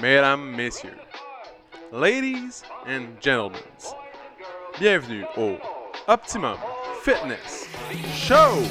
mesdames, 0.00 0.56
messieurs, 0.56 0.96
ladies 1.92 2.62
and 2.86 3.20
gentlemen, 3.20 3.60
bienvenue 4.78 5.24
au 5.36 5.58
Optimum 6.08 6.56
Fitness 7.02 7.68
Show! 8.14 8.62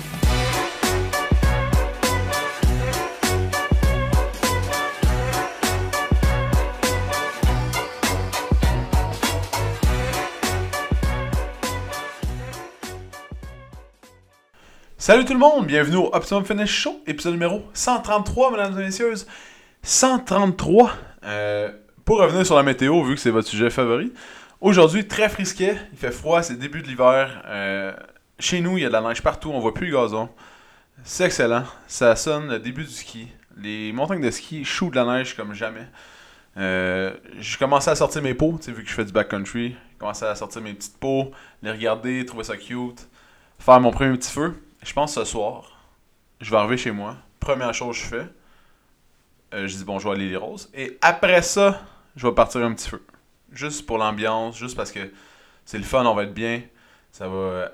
Salut 14.97 15.25
tout 15.25 15.33
le 15.33 15.39
monde, 15.39 15.67
bienvenue 15.67 15.97
au 15.97 16.09
Optimum 16.13 16.43
Fitness 16.43 16.69
Show, 16.69 17.01
épisode 17.05 17.33
numéro 17.33 17.63
133, 17.73 18.51
mesdames 18.51 18.79
et 18.79 18.83
messieurs. 18.83 19.13
133. 19.89 20.91
Euh, 21.23 21.71
pour 22.05 22.19
revenir 22.19 22.45
sur 22.45 22.55
la 22.55 22.61
météo, 22.61 23.03
vu 23.03 23.15
que 23.15 23.19
c'est 23.19 23.31
votre 23.31 23.47
sujet 23.47 23.71
favori. 23.71 24.13
Aujourd'hui, 24.61 25.07
très 25.07 25.29
frisquet, 25.29 25.77
il 25.91 25.97
fait 25.97 26.11
froid, 26.11 26.43
c'est 26.43 26.59
début 26.59 26.83
de 26.83 26.87
l'hiver. 26.87 27.41
Euh, 27.47 27.91
chez 28.37 28.61
nous, 28.61 28.77
il 28.77 28.83
y 28.83 28.85
a 28.85 28.89
de 28.89 28.93
la 28.93 29.01
neige 29.01 29.23
partout, 29.23 29.49
on 29.49 29.59
voit 29.59 29.73
plus 29.73 29.87
le 29.87 29.93
gazon. 29.93 30.29
C'est 31.03 31.25
excellent, 31.25 31.63
ça 31.87 32.15
sonne 32.15 32.49
le 32.49 32.59
début 32.59 32.83
du 32.83 32.91
ski. 32.91 33.29
Les 33.57 33.91
montagnes 33.91 34.21
de 34.21 34.29
ski 34.29 34.63
chouent 34.63 34.91
de 34.91 34.95
la 34.95 35.05
neige 35.05 35.35
comme 35.35 35.55
jamais. 35.55 35.87
Euh, 36.57 37.11
j'ai 37.39 37.57
commencé 37.57 37.89
à 37.89 37.95
sortir 37.95 38.21
mes 38.21 38.35
pots, 38.35 38.59
vu 38.67 38.83
que 38.83 38.89
je 38.89 38.93
fais 38.93 39.05
du 39.05 39.11
backcountry. 39.11 39.69
J'ai 39.69 39.97
commencé 39.97 40.23
à 40.23 40.35
sortir 40.35 40.61
mes 40.61 40.75
petites 40.75 40.99
pots, 40.99 41.31
les 41.63 41.71
regarder, 41.71 42.23
trouver 42.27 42.43
ça 42.43 42.57
cute, 42.57 43.07
faire 43.57 43.79
mon 43.79 43.89
premier 43.89 44.15
petit 44.15 44.31
feu. 44.31 44.53
Je 44.83 44.93
pense 44.93 45.15
ce 45.15 45.23
soir, 45.23 45.63
je 46.41 46.51
vais 46.51 46.57
arriver 46.57 46.77
chez 46.77 46.91
moi. 46.91 47.15
Première 47.39 47.73
chose 47.73 47.97
que 47.97 48.03
je 48.03 48.07
fais, 48.07 48.27
euh, 49.53 49.67
je 49.67 49.77
dis 49.77 49.83
bonjour 49.83 50.11
à 50.11 50.15
Lily 50.15 50.35
Rose. 50.35 50.69
Et 50.73 50.97
après 51.01 51.41
ça, 51.41 51.81
je 52.15 52.27
vais 52.27 52.33
partir 52.33 52.61
un 52.61 52.73
petit 52.73 52.89
feu. 52.89 53.03
Juste 53.51 53.85
pour 53.85 53.97
l'ambiance, 53.97 54.57
juste 54.57 54.75
parce 54.75 54.91
que 54.91 55.11
c'est 55.65 55.77
le 55.77 55.83
fun, 55.83 56.05
on 56.05 56.15
va 56.15 56.23
être 56.23 56.33
bien. 56.33 56.61
Ça 57.11 57.27
va. 57.27 57.71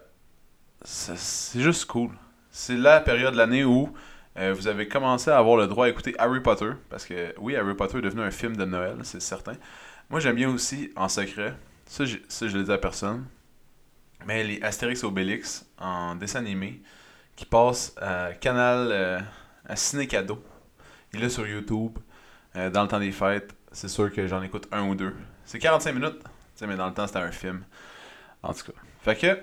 C'est 0.83 1.61
juste 1.61 1.85
cool. 1.85 2.11
C'est 2.51 2.77
la 2.77 3.01
période 3.01 3.33
de 3.33 3.37
l'année 3.37 3.63
où 3.63 3.93
euh, 4.37 4.53
vous 4.53 4.67
avez 4.67 4.87
commencé 4.87 5.29
à 5.29 5.37
avoir 5.37 5.57
le 5.57 5.67
droit 5.67 5.85
à 5.85 5.89
écouter 5.89 6.15
Harry 6.17 6.41
Potter. 6.41 6.71
Parce 6.89 7.05
que 7.05 7.33
oui, 7.37 7.55
Harry 7.55 7.73
Potter 7.73 7.97
est 7.97 8.01
devenu 8.01 8.21
un 8.21 8.31
film 8.31 8.55
de 8.55 8.65
Noël, 8.65 8.97
c'est 9.03 9.21
certain. 9.21 9.53
Moi, 10.09 10.19
j'aime 10.19 10.35
bien 10.35 10.49
aussi, 10.49 10.91
en 10.95 11.09
secret, 11.09 11.55
ça, 11.85 12.05
je, 12.05 12.17
ça, 12.27 12.47
je 12.47 12.57
le 12.57 12.63
dis 12.63 12.71
à 12.71 12.77
personne, 12.77 13.25
mais 14.25 14.43
les 14.43 14.61
Astérix 14.61 15.03
et 15.03 15.05
Obélix 15.05 15.65
en 15.79 16.15
dessin 16.15 16.39
animé 16.39 16.81
qui 17.35 17.45
passe 17.45 17.95
à 17.99 18.33
Canal, 18.39 18.89
euh, 18.91 19.19
à 19.67 19.75
Ciné 19.75 20.07
Cadeau. 20.07 20.41
Il 21.15 21.23
est 21.23 21.29
sur 21.29 21.47
YouTube. 21.47 21.97
Euh, 22.57 22.69
dans 22.69 22.83
le 22.83 22.87
temps 22.87 22.99
des 22.99 23.11
fêtes, 23.11 23.55
c'est 23.71 23.87
sûr 23.87 24.11
que 24.11 24.27
j'en 24.27 24.41
écoute 24.41 24.67
un 24.71 24.87
ou 24.87 24.95
deux. 24.95 25.15
C'est 25.45 25.59
45 25.59 25.93
minutes, 25.93 26.21
mais 26.61 26.75
dans 26.75 26.87
le 26.87 26.93
temps, 26.93 27.07
c'était 27.07 27.19
un 27.19 27.31
film. 27.31 27.63
En 28.43 28.53
tout 28.53 28.71
cas. 28.71 28.79
Fait 29.01 29.15
que, 29.15 29.39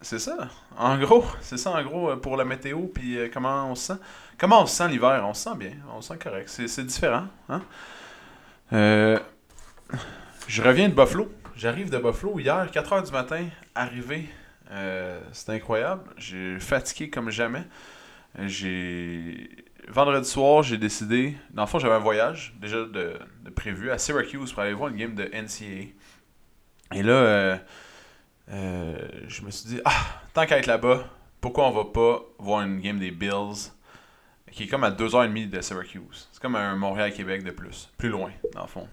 c'est 0.00 0.18
ça. 0.18 0.48
En 0.76 0.98
gros, 0.98 1.24
c'est 1.40 1.58
ça 1.58 1.70
en 1.70 1.82
gros 1.82 2.10
euh, 2.10 2.16
pour 2.16 2.36
la 2.36 2.44
météo, 2.44 2.86
puis 2.86 3.18
comment 3.32 3.70
on 3.70 3.74
se 3.74 3.94
sent. 3.94 4.00
Comment 4.38 4.62
on 4.62 4.66
se 4.66 4.76
sent 4.76 4.88
l'hiver? 4.88 5.22
On 5.26 5.34
se 5.34 5.42
sent 5.42 5.56
bien, 5.56 5.72
on 5.94 6.00
se 6.00 6.08
sent 6.08 6.18
correct. 6.18 6.48
C'est 6.48 6.84
différent. 6.84 7.26
Hein? 7.48 7.60
je 8.70 10.62
reviens 10.62 10.88
de 10.88 10.94
Buffalo. 10.94 11.30
J'arrive 11.56 11.90
de 11.90 11.98
Buffalo 11.98 12.38
hier, 12.38 12.66
4h 12.72 13.06
du 13.06 13.12
matin, 13.12 13.44
arrivé. 13.74 14.28
Euh, 14.70 15.20
c'est 15.32 15.50
incroyable. 15.50 16.02
J'ai 16.16 16.58
fatigué 16.58 17.10
comme 17.10 17.30
jamais. 17.30 17.64
J'ai. 18.46 19.64
Vendredi 19.88 20.28
soir, 20.28 20.62
j'ai 20.62 20.78
décidé. 20.78 21.36
Dans 21.50 21.62
le 21.62 21.68
fond, 21.68 21.78
j'avais 21.78 21.94
un 21.94 22.00
voyage 22.00 22.54
déjà 22.60 22.84
de, 22.84 23.18
prévu 23.54 23.90
à 23.90 23.98
Syracuse 23.98 24.52
pour 24.52 24.62
aller 24.62 24.72
voir 24.72 24.90
une 24.90 24.96
game 24.96 25.14
de 25.14 25.24
NCAA. 25.24 25.92
Et 26.94 27.02
là, 27.02 27.12
euh, 27.12 27.56
euh, 28.50 28.96
je 29.28 29.42
me 29.42 29.50
suis 29.50 29.68
dit, 29.68 29.80
ah, 29.84 29.92
tant 30.32 30.46
qu'à 30.46 30.58
être 30.58 30.66
là-bas, 30.66 31.04
pourquoi 31.40 31.68
on 31.68 31.70
va 31.70 31.84
pas 31.84 32.22
voir 32.38 32.62
une 32.62 32.80
game 32.80 32.98
des 32.98 33.10
Bills 33.10 33.70
qui 34.52 34.64
est 34.64 34.66
comme 34.68 34.84
à 34.84 34.90
2h30 34.90 35.50
de 35.50 35.60
Syracuse. 35.60 36.28
C'est 36.32 36.40
comme 36.40 36.54
un 36.56 36.76
Montréal-Québec 36.76 37.42
de 37.42 37.50
plus. 37.50 37.90
Plus 37.98 38.08
loin, 38.08 38.30
dans 38.54 38.62
le 38.62 38.68
fond. 38.68 38.88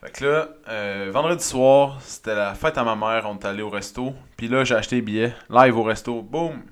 Fait 0.00 0.10
que 0.10 0.24
là, 0.24 0.48
euh, 0.68 1.10
vendredi 1.12 1.44
soir, 1.44 2.00
c'était 2.00 2.34
la 2.34 2.54
fête 2.54 2.76
à 2.78 2.82
ma 2.82 2.96
mère, 2.96 3.24
on 3.28 3.38
est 3.38 3.44
allé 3.44 3.62
au 3.62 3.70
resto. 3.70 4.14
Puis 4.36 4.48
là, 4.48 4.64
j'ai 4.64 4.74
acheté 4.74 4.96
des 4.96 5.02
billets. 5.02 5.34
Live 5.50 5.76
au 5.76 5.82
resto, 5.84 6.22
boum, 6.22 6.62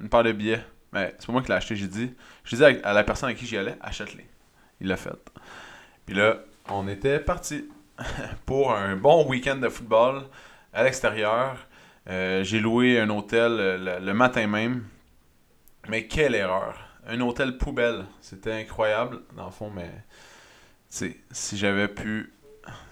une 0.00 0.08
paire 0.08 0.24
de 0.24 0.32
billets. 0.32 0.64
Mais 0.92 1.14
c'est 1.18 1.26
pas 1.26 1.32
moi 1.32 1.42
qui 1.42 1.48
l'ai 1.48 1.54
acheté, 1.54 1.76
j'ai 1.76 1.86
dit. 1.86 2.14
Je 2.44 2.56
dit 2.56 2.64
à, 2.64 2.92
la 2.92 3.04
personne 3.04 3.30
à 3.30 3.34
qui 3.34 3.46
j'y 3.46 3.56
allais, 3.56 3.76
achète-les. 3.80 4.26
Il 4.80 4.88
l'a 4.88 4.96
fait. 4.96 5.10
Puis 6.06 6.14
là, 6.14 6.38
on 6.68 6.88
était 6.88 7.20
parti 7.20 7.68
pour 8.46 8.72
un 8.72 8.96
bon 8.96 9.26
week-end 9.28 9.56
de 9.56 9.68
football 9.68 10.24
à 10.72 10.82
l'extérieur. 10.82 11.56
Euh, 12.08 12.42
j'ai 12.42 12.60
loué 12.60 12.98
un 12.98 13.10
hôtel 13.10 13.52
euh, 13.52 14.00
le, 14.00 14.14
matin 14.14 14.46
même. 14.46 14.84
Mais 15.88 16.06
quelle 16.06 16.34
erreur! 16.34 16.76
Un 17.06 17.20
hôtel 17.20 17.56
poubelle. 17.56 18.06
C'était 18.20 18.52
incroyable, 18.52 19.20
dans 19.36 19.46
le 19.46 19.52
fond, 19.52 19.70
mais. 19.70 19.90
Tu 20.90 21.22
si 21.30 21.56
j'avais 21.56 21.86
pu 21.86 22.32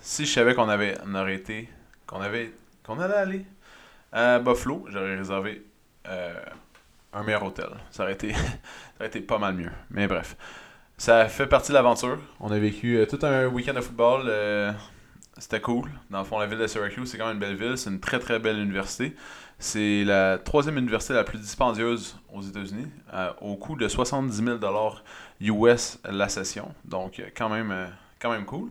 si 0.00 0.25
je 0.25 0.32
savais 0.32 0.54
qu'on 0.54 0.69
avait 0.69 0.97
on 1.04 1.14
aurait 1.14 1.34
été 1.34 1.69
qu'on 2.06 2.20
avait 2.20 2.53
qu'on 2.84 2.98
allait 3.00 3.14
aller 3.14 3.44
à 4.12 4.38
Buffalo, 4.38 4.87
j'aurais 4.88 5.16
réservé 5.16 5.64
euh, 6.06 6.41
un 7.19 7.23
meilleur 7.23 7.43
hôtel. 7.43 7.69
Ça 7.91 8.03
aurait 8.05 8.12
été 8.12 8.33
ça 8.34 8.41
aurait 9.01 9.09
été 9.09 9.21
pas 9.21 9.39
mal 9.39 9.55
mieux. 9.55 9.71
Mais 9.91 10.06
bref, 10.06 10.37
ça 10.97 11.29
fait 11.29 11.47
partie 11.47 11.69
de 11.71 11.75
l'aventure. 11.75 12.19
On 12.41 12.51
a 12.51 12.59
vécu 12.59 12.97
euh, 12.97 13.06
tout 13.06 13.19
un 13.23 13.47
week-end 13.47 13.75
de 13.75 13.81
football. 13.81 14.25
Euh, 14.27 14.73
c'était 15.39 15.61
cool. 15.61 15.91
Dans 16.11 16.19
le 16.19 16.25
fond, 16.25 16.39
la 16.39 16.47
ville 16.47 16.59
de 16.59 16.67
Syracuse, 16.67 17.11
c'est 17.11 17.19
quand 17.19 17.27
même 17.27 17.34
une 17.34 17.41
belle 17.41 17.56
ville. 17.56 17.79
C'est 17.79 17.91
une 17.91 18.01
très 18.01 18.19
très 18.19 18.39
belle 18.39 18.59
université. 18.59 19.15
C'est 19.61 20.05
la 20.05 20.39
troisième 20.39 20.79
université 20.79 21.15
la 21.15 21.25
plus 21.25 21.39
dispendieuse 21.39 22.17
aux 22.33 22.43
États-Unis, 22.43 22.87
au 23.41 23.56
coût 23.56 23.75
de 23.75 23.89
70 23.89 24.45
000 24.45 24.59
US 25.41 25.99
la 26.05 26.29
session. 26.29 26.73
Donc, 26.85 27.21
quand 27.37 27.49
même, 27.49 27.89
quand 28.21 28.31
même 28.31 28.45
cool. 28.45 28.71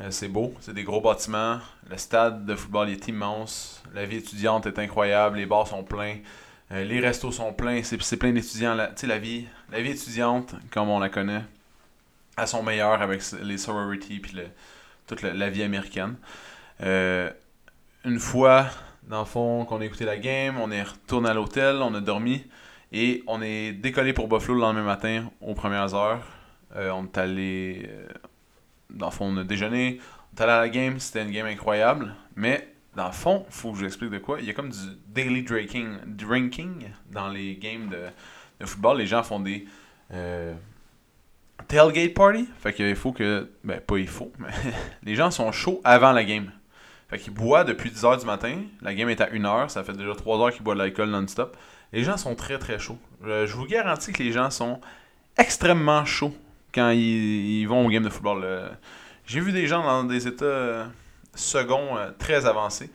Euh, 0.00 0.10
c'est 0.10 0.28
beau, 0.28 0.54
c'est 0.60 0.74
des 0.74 0.84
gros 0.84 1.00
bâtiments. 1.00 1.58
Le 1.90 1.96
stade 1.96 2.46
de 2.46 2.54
football 2.54 2.88
est 2.90 3.08
immense. 3.08 3.82
La 3.94 4.06
vie 4.06 4.18
étudiante 4.18 4.66
est 4.66 4.78
incroyable. 4.78 5.38
Les 5.38 5.46
bars 5.46 5.66
sont 5.66 5.82
pleins. 5.82 6.18
Euh, 6.72 6.84
les 6.84 7.00
restos 7.00 7.32
sont 7.32 7.52
pleins. 7.52 7.82
C'est 7.82 8.16
plein 8.16 8.32
d'étudiants. 8.32 8.76
Tu 8.90 9.00
sais, 9.00 9.06
la 9.06 9.18
vie, 9.18 9.46
étudiante, 9.72 10.54
comme 10.70 10.88
on 10.88 10.98
la 10.98 11.08
connaît, 11.08 11.42
à 12.36 12.46
son 12.46 12.62
meilleur 12.62 13.00
avec 13.02 13.22
les 13.42 13.58
sororities 13.58 14.20
puis 14.20 14.36
toute 15.06 15.22
la, 15.22 15.50
vie 15.50 15.62
américaine. 15.62 16.16
Euh, 16.82 17.30
une 18.04 18.18
fois, 18.18 18.66
dans 19.04 19.20
le 19.20 19.26
fond, 19.26 19.64
qu'on 19.64 19.80
a 19.80 19.84
écouté 19.84 20.04
la 20.04 20.18
game, 20.18 20.60
on 20.60 20.70
est 20.70 20.82
retourné 20.82 21.30
à 21.30 21.34
l'hôtel, 21.34 21.76
on 21.76 21.94
a 21.94 22.00
dormi 22.00 22.44
et 22.92 23.22
on 23.26 23.42
est 23.42 23.72
décollé 23.72 24.12
pour 24.12 24.28
Buffalo 24.28 24.54
le 24.54 24.60
lendemain 24.60 24.82
matin 24.82 25.30
aux 25.40 25.54
premières 25.54 25.94
heures. 25.94 26.22
on 26.74 27.04
est 27.04 27.18
allé 27.18 27.90
dans 28.90 29.06
le 29.06 29.12
fond, 29.12 29.26
on 29.26 29.36
a 29.38 29.44
déjeuné, 29.44 30.00
on 30.32 30.36
est 30.36 30.42
allé 30.42 30.52
à 30.52 30.58
la 30.60 30.68
game, 30.68 30.98
c'était 30.98 31.22
une 31.22 31.30
game 31.30 31.46
incroyable, 31.46 32.14
mais 32.36 32.68
dans 32.98 33.06
le 33.06 33.12
fond, 33.12 33.46
il 33.48 33.54
faut 33.54 33.70
que 33.70 33.76
je 33.76 33.80
vous 33.82 33.86
explique 33.86 34.10
de 34.10 34.18
quoi. 34.18 34.40
Il 34.40 34.46
y 34.46 34.50
a 34.50 34.52
comme 34.52 34.70
du 34.70 34.78
daily 35.06 35.44
drinking, 35.44 35.98
drinking 36.04 36.90
dans 37.12 37.28
les 37.28 37.54
games 37.54 37.88
de, 37.88 38.66
football. 38.66 38.98
Les 38.98 39.06
gens 39.06 39.22
font 39.22 39.38
des 39.38 39.66
euh, 40.12 40.52
tailgate 41.68 42.12
party. 42.12 42.48
Fait 42.58 42.72
qu'il 42.72 42.96
faut 42.96 43.12
que. 43.12 43.48
Ben, 43.62 43.80
pas 43.80 43.98
il 43.98 44.08
faut, 44.08 44.32
mais 44.40 44.48
les 45.04 45.14
gens 45.14 45.30
sont 45.30 45.52
chauds 45.52 45.80
avant 45.84 46.10
la 46.10 46.24
game. 46.24 46.50
Fait 47.08 47.20
qu'ils 47.20 47.32
boivent 47.32 47.68
depuis 47.68 47.90
10h 47.90 48.18
du 48.18 48.26
matin. 48.26 48.62
La 48.82 48.92
game 48.94 49.08
est 49.08 49.20
à 49.20 49.30
1h. 49.30 49.68
Ça 49.68 49.84
fait 49.84 49.92
déjà 49.92 50.16
3 50.16 50.40
heures 50.40 50.52
qu'ils 50.52 50.64
boivent 50.64 50.76
de 50.76 50.82
l'alcool 50.82 51.08
non-stop. 51.08 51.56
Les 51.92 52.02
gens 52.02 52.16
sont 52.16 52.34
très 52.34 52.58
très 52.58 52.80
chauds. 52.80 52.98
Je 53.22 53.52
vous 53.54 53.66
garantis 53.66 54.12
que 54.12 54.24
les 54.24 54.32
gens 54.32 54.50
sont 54.50 54.80
extrêmement 55.38 56.04
chauds 56.04 56.34
quand 56.74 56.90
ils, 56.90 57.64
vont 57.66 57.86
au 57.86 57.90
game 57.90 58.02
de 58.02 58.10
football. 58.10 58.44
J'ai 59.24 59.38
vu 59.38 59.52
des 59.52 59.68
gens 59.68 59.84
dans 59.84 60.02
des 60.02 60.26
états 60.26 60.88
euh, 61.38 61.58
seconds 61.58 61.96
euh, 61.96 62.10
très 62.18 62.46
avancés. 62.46 62.90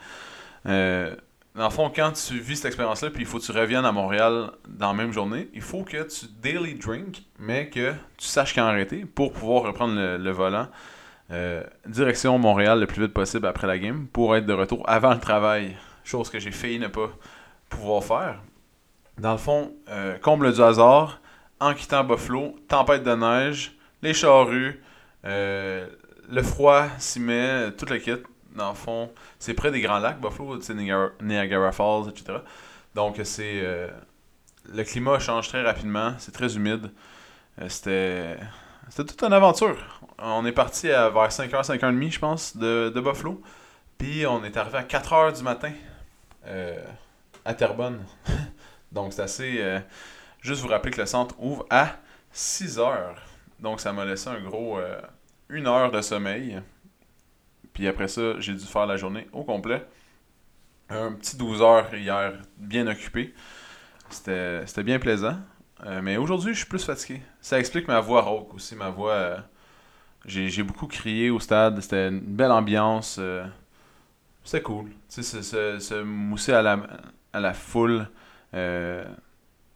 Euh, 0.66 1.16
dans 1.56 1.66
le 1.66 1.70
fond, 1.70 1.92
quand 1.96 2.12
tu 2.14 2.40
vis 2.40 2.58
cette 2.58 2.66
expérience-là, 2.66 3.12
puis 3.12 3.22
il 3.22 3.26
faut 3.26 3.38
que 3.38 3.44
tu 3.44 3.52
reviennes 3.52 3.86
à 3.86 3.92
Montréal 3.92 4.52
dans 4.68 4.88
la 4.88 4.94
même 4.94 5.14
journée, 5.14 5.50
il 5.54 5.62
faut 5.62 5.84
que 5.84 6.02
tu 6.04 6.26
daily 6.42 6.74
drink, 6.76 7.24
mais 7.38 7.70
que 7.70 7.92
tu 8.18 8.28
saches 8.28 8.56
quand 8.56 8.66
arrêter 8.66 9.06
pour 9.06 9.34
pouvoir 9.34 9.64
reprendre 9.64 9.94
le, 9.94 10.32
volant. 10.32 10.68
direction 11.86 12.40
Montréal 12.40 12.80
le 12.80 12.88
plus 12.88 13.04
vite 13.04 13.14
possible 13.14 13.46
après 13.46 13.68
la 13.68 13.78
game 13.78 14.08
pour 14.08 14.36
être 14.36 14.48
de 14.48 14.54
retour 14.54 14.84
avant 14.90 15.14
le 15.14 15.20
travail. 15.20 15.78
Chose 16.04 16.32
que 16.32 16.40
j'ai 16.40 16.52
failli 16.52 16.80
ne 16.80 16.88
pas 16.88 17.10
pouvoir 17.70 18.04
faire. 18.04 18.42
Dans 19.20 19.34
le 19.34 19.38
fond, 19.38 19.74
comble 20.24 20.52
du 20.52 20.62
hasard, 20.62 21.22
en 21.60 21.76
quittant 21.76 22.04
Buffalo, 22.04 22.56
tempête 22.68 23.04
de 23.04 23.14
neige, 23.14 23.74
les 24.02 24.16
charrues, 24.16 24.82
euh, 25.26 25.88
le 26.30 26.44
froid 26.44 26.88
s'y 27.00 27.20
met, 27.20 27.72
tout 27.72 27.86
le 27.86 27.98
kit. 27.98 28.12
Dans 28.56 28.70
le 28.70 28.76
fond, 28.76 29.12
c'est 29.40 29.54
près 29.54 29.72
des 29.72 29.82
Grands 29.82 30.00
Lacs, 30.00 30.20
Buffalo, 30.22 30.60
Niagara, 31.22 31.72
Falls, 31.72 32.10
etc. 32.10 32.40
Donc, 32.96 33.20
c'est. 33.24 33.62
Euh, 33.64 33.90
le 34.74 34.84
climat 34.84 35.20
change 35.20 35.50
très 35.50 35.62
rapidement, 35.64 36.14
c'est 36.20 36.32
très 36.32 36.56
humide. 36.56 36.92
Euh, 37.62 37.70
c'était. 37.70 38.38
C'était 38.90 39.06
toute 39.06 39.24
une 39.24 39.34
aventure. 39.34 39.78
On 40.20 40.46
est 40.46 40.52
parti 40.52 40.92
à 40.92 41.10
vers 41.10 41.30
5h, 41.30 41.66
5h30, 41.66 42.12
je 42.12 42.20
pense, 42.20 42.58
de, 42.58 42.92
de 42.94 43.02
Buffalo. 43.02 43.42
Puis 43.98 44.26
on 44.28 44.44
est 44.44 44.58
arrivé 44.58 44.78
à 44.80 44.84
4h 44.84 45.32
du 45.38 45.44
matin 45.44 45.72
euh, 46.48 46.84
à 47.46 47.54
Terrebonne. 47.54 48.06
Donc 48.92 49.14
c'est 49.14 49.22
assez. 49.24 49.58
euh, 49.62 49.80
juste 50.42 50.62
vous 50.62 50.68
rappeler 50.70 50.92
que 50.92 51.02
le 51.02 51.08
centre 51.08 51.36
ouvre 51.40 51.66
à 51.70 51.98
6h. 52.34 53.16
Donc 53.60 53.80
ça 53.82 53.94
m'a 53.94 54.06
laissé 54.06 54.30
un 54.30 54.42
gros. 54.42 54.78
euh, 54.80 55.02
une 55.50 55.68
heure 55.68 55.92
de 55.92 56.02
sommeil. 56.02 56.62
Puis 57.74 57.88
après 57.88 58.08
ça, 58.08 58.40
j'ai 58.40 58.54
dû 58.54 58.66
faire 58.66 58.86
la 58.86 58.98
journée 58.98 59.28
au 59.34 59.44
complet. 59.44 59.86
Un 60.90 61.14
petit 61.14 61.38
12 61.38 61.62
heures 61.62 61.94
hier, 61.96 62.34
bien 62.58 62.88
occupé. 62.88 63.34
C'était 64.10 64.84
bien 64.84 65.00
plaisant. 65.00 65.38
Euh, 65.86 66.02
mais 66.02 66.18
aujourd'hui, 66.18 66.54
je 66.54 66.60
suis 66.60 66.68
plus 66.70 66.84
fatigué. 66.86 67.22
Ça 67.42 67.60
explique 67.60 67.88
ma 67.88 68.00
voix 68.02 68.22
rauque 68.24 68.54
aussi. 68.56 68.76
Ma 68.76 68.90
voix. 68.90 69.14
euh, 69.14 69.38
j'ai 70.26 70.64
beaucoup 70.64 70.88
crié 70.88 71.30
au 71.32 71.40
stade. 71.40 71.82
C'était 71.82 72.10
une 72.10 72.22
belle 72.22 72.52
ambiance. 72.52 73.18
euh, 73.20 73.46
C'était 74.44 74.62
cool. 74.64 74.90
Tu 75.10 75.24
sais, 75.24 75.24
se, 75.24 75.42
se- 75.42 75.80
se 75.80 76.04
mousser 76.04 76.54
à 76.54 76.62
la, 76.62 76.80
à 77.34 77.40
la 77.40 77.54
foule 77.54 78.08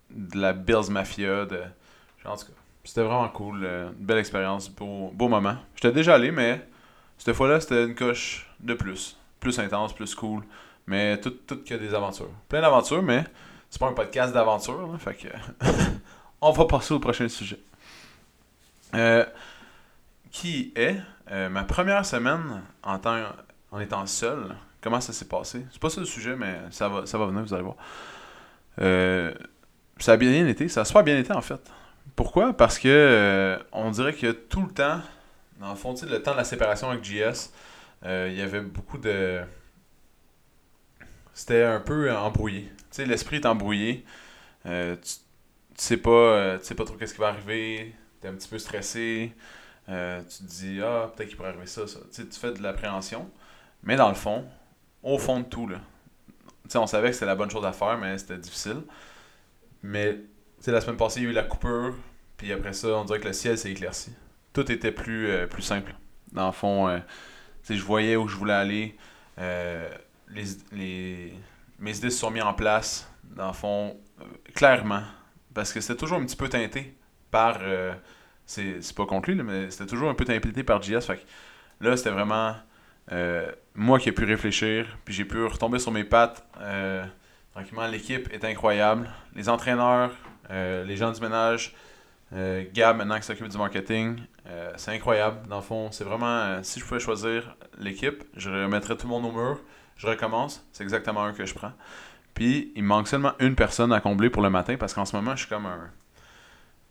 de 0.10 0.40
la 0.40 0.54
Bills 0.54 0.90
Mafia. 0.90 1.46
De... 1.46 1.60
En 2.26 2.36
tout 2.36 2.46
cas, 2.48 2.54
c'était 2.84 3.02
vraiment 3.04 3.30
cool. 3.30 3.64
une 3.66 3.94
belle 4.06 4.18
expérience. 4.20 4.70
Beau, 4.70 5.12
beau 5.14 5.28
moment. 5.28 5.58
J'étais 5.76 5.92
déjà 5.94 6.16
allé, 6.16 6.32
mais 6.32 6.68
cette 7.18 7.36
fois-là, 7.36 7.60
c'était 7.60 7.86
une 7.86 7.96
coche 7.96 8.50
de 8.60 8.74
plus. 8.74 9.18
Plus 9.40 9.60
intense, 9.60 9.94
plus 9.94 10.16
cool. 10.16 10.44
Mais 10.86 11.20
tout, 11.20 11.34
que 11.48 11.74
des 11.74 11.94
aventures. 11.94 12.30
Plein 12.48 12.62
d'aventures, 12.62 13.04
mais 13.04 13.26
c'est 13.70 13.80
pas 13.80 13.88
un 13.88 13.94
podcast 13.94 14.34
d'aventure. 14.34 14.98
que. 15.04 15.28
on 16.42 16.52
va 16.52 16.66
passer 16.66 16.94
au 16.94 17.00
prochain 17.00 17.28
sujet. 17.28 17.60
Euh, 18.96 19.26
qui 20.32 20.72
est 20.76 20.98
euh, 21.32 21.50
ma 21.50 21.64
première 21.64 22.06
semaine 22.06 22.62
en, 22.84 23.00
temps, 23.00 23.22
en 23.72 23.80
étant 23.80 24.06
seul. 24.06 24.56
Comment 24.82 25.02
ça 25.02 25.12
s'est 25.12 25.28
passé? 25.28 25.66
C'est 25.72 25.82
pas 25.82 25.90
ça 25.90 26.00
le 26.00 26.06
sujet, 26.06 26.36
mais 26.36 26.60
ça 26.70 26.88
va, 26.88 27.06
ça 27.06 27.18
va 27.18 27.26
venir, 27.26 27.44
vous 27.44 27.54
allez 27.54 27.64
voir. 27.64 27.76
Euh, 28.80 29.34
ça 30.00 30.14
a 30.14 30.18
bien 30.18 30.48
été, 30.48 30.70
ça 30.70 30.82
a 30.82 30.86
super 30.86 31.04
bien 31.04 31.18
été 31.18 31.34
en 31.34 31.42
fait. 31.42 31.60
Pourquoi? 32.16 32.54
Parce 32.54 32.80
que 32.80 33.60
on 33.72 33.92
dirait 33.92 34.14
que 34.14 34.32
tout 34.32 34.62
le 34.62 34.72
temps, 34.72 35.02
dans 35.60 35.70
le 35.70 35.76
fond, 35.76 35.94
tu 35.94 36.02
sais, 36.02 36.12
le 36.12 36.22
temps 36.22 36.32
de 36.34 36.38
la 36.38 36.44
séparation 36.44 36.90
avec 36.90 37.04
JS, 37.04 37.52
euh, 38.06 38.28
il 38.32 38.38
y 38.38 38.42
avait 38.42 38.62
beaucoup 38.62 38.98
de. 38.98 39.42
C'était 41.34 41.64
un 41.64 41.80
peu 41.80 42.12
embrouillé. 42.16 42.64
Tu 42.64 42.86
sais, 42.92 43.06
l'esprit 43.06 43.38
est 43.38 43.46
embrouillé. 43.46 44.06
Euh, 44.66 44.96
tu, 44.96 45.02
tu 45.02 45.16
sais 45.76 45.98
pas, 45.98 46.10
euh, 46.10 46.58
tu 46.58 46.66
sais 46.66 46.76
pas 46.76 46.86
trop 46.86 46.96
qu'est-ce 46.96 47.14
qui 47.14 47.20
va 47.20 47.30
arriver. 47.30 47.94
T'es 48.22 48.28
un 48.28 48.34
petit 48.34 48.50
peu 48.50 48.60
stressé. 48.60 49.34
Tu 49.88 49.94
te 49.94 50.44
dis, 50.44 50.82
ah, 50.84 51.12
peut-être 51.16 51.30
qu'il 51.30 51.38
pourrait 51.38 51.50
arriver 51.50 51.68
ça. 51.68 51.84
Tu 52.14 52.26
fais 52.32 52.52
de 52.52 52.62
l'appréhension. 52.62 53.30
Mais 53.84 53.96
dans 53.96 54.10
le 54.10 54.16
fond, 54.16 54.46
au 55.04 55.18
fond 55.18 55.40
de 55.40 55.46
tout, 55.46 55.68
là, 55.68 55.80
on 56.76 56.88
savait 56.88 57.10
que 57.10 57.14
c'était 57.14 57.28
la 57.28 57.36
bonne 57.36 57.50
chose 57.50 57.66
à 57.66 57.72
faire, 57.72 57.98
mais 57.98 58.18
c'était 58.18 58.38
difficile. 58.38 58.82
Mais, 59.84 60.18
la 60.66 60.82
semaine 60.82 60.98
passée, 60.98 61.22
il 61.22 61.24
y 61.24 61.28
a 61.28 61.30
eu 61.30 61.34
la 61.34 61.44
coupure. 61.44 61.96
Puis 62.36 62.52
après 62.52 62.74
ça, 62.74 62.90
on 62.90 63.06
dirait 63.06 63.20
que 63.20 63.28
le 63.28 63.34
ciel 63.34 63.58
s'est 63.58 63.72
éclairci. 63.72 64.12
Tout 64.58 64.72
était 64.72 64.92
plus, 64.92 65.28
euh, 65.28 65.46
plus 65.46 65.62
simple. 65.62 65.94
Dans 66.32 66.48
le 66.48 66.52
fond, 66.52 66.88
euh, 66.88 66.98
je 67.70 67.80
voyais 67.80 68.16
où 68.16 68.28
je 68.28 68.36
voulais 68.36 68.54
aller. 68.54 68.98
Euh, 69.38 69.88
mes 70.32 71.96
idées 71.96 72.10
se 72.10 72.18
sont 72.18 72.32
mises 72.32 72.42
en 72.42 72.56
place, 72.56 73.08
dans 73.24 73.50
le 73.50 73.54
fond, 73.54 73.96
euh, 74.20 74.24
clairement. 74.56 75.04
Parce 75.54 75.72
que 75.72 75.80
c'était 75.80 76.00
toujours 76.00 76.18
un 76.18 76.26
petit 76.26 76.36
peu 76.36 76.50
teinté 76.50 76.98
par. 77.30 77.60
c'est 78.48 78.96
pas 78.96 79.06
conclu, 79.06 79.36
mais 79.36 79.70
c'était 79.70 79.86
toujours 79.86 80.10
un 80.10 80.16
peu 80.16 80.26
teinté 80.26 80.64
par 80.64 80.82
JS. 80.82 81.02
Fait 81.02 81.18
que 81.18 81.86
là, 81.86 81.96
c'était 81.96 82.10
vraiment 82.10 82.56
moi 83.76 84.00
qui 84.00 84.10
ai 84.10 84.12
pu 84.12 84.26
réfléchir, 84.26 84.98
puis 85.06 85.14
j'ai 85.14 85.26
pu 85.26 85.46
retomber 85.46 85.78
sur 85.78 85.92
mes 85.92 86.04
pattes. 86.04 86.44
Tranquillement, 87.54 87.86
l'équipe 87.86 88.28
est 88.34 88.44
incroyable. 88.44 89.08
Les 89.36 89.50
entraîneurs, 89.50 90.16
les 90.50 90.96
gens 90.96 91.12
du 91.12 91.22
ménage, 91.22 91.76
Gab 92.74 92.98
maintenant 92.98 93.18
qui 93.18 93.24
s'occupe 93.24 93.50
du 93.50 93.58
marketing, 93.58 94.20
euh, 94.48 94.72
c'est 94.78 94.92
incroyable. 94.92 95.48
Dans 95.48 95.58
le 95.58 95.62
fond, 95.62 95.92
c'est 95.92 96.04
vraiment. 96.04 96.26
euh, 96.28 96.60
si 96.64 96.80
je 96.80 96.86
pouvais 96.86 97.00
choisir 97.00 97.56
l'équipe, 97.78 98.24
je 98.36 98.50
remettrais 98.50 98.96
tout 98.96 99.08
le 99.08 99.12
monde 99.12 99.26
au 99.26 99.32
mur. 99.32 99.60
Je 99.98 100.08
recommence. 100.08 100.66
C'est 100.72 100.84
exactement 100.84 101.24
un 101.24 101.34
que 101.34 101.46
je 101.46 101.54
prends. 101.54 101.74
Puis, 102.34 102.72
il 102.76 102.84
me 102.84 102.88
manque 102.90 103.08
seulement 103.08 103.34
une 103.40 103.56
personne 103.56 103.92
à 103.92 104.00
combler 104.00 104.30
pour 104.30 104.42
le 104.44 104.50
matin 104.50 104.78
parce 104.78 104.94
qu'en 104.94 105.06
ce 105.06 105.16
moment, 105.16 105.36
je 105.36 105.42
suis 105.42 105.50
comme 105.50 105.66
un, 105.66 105.90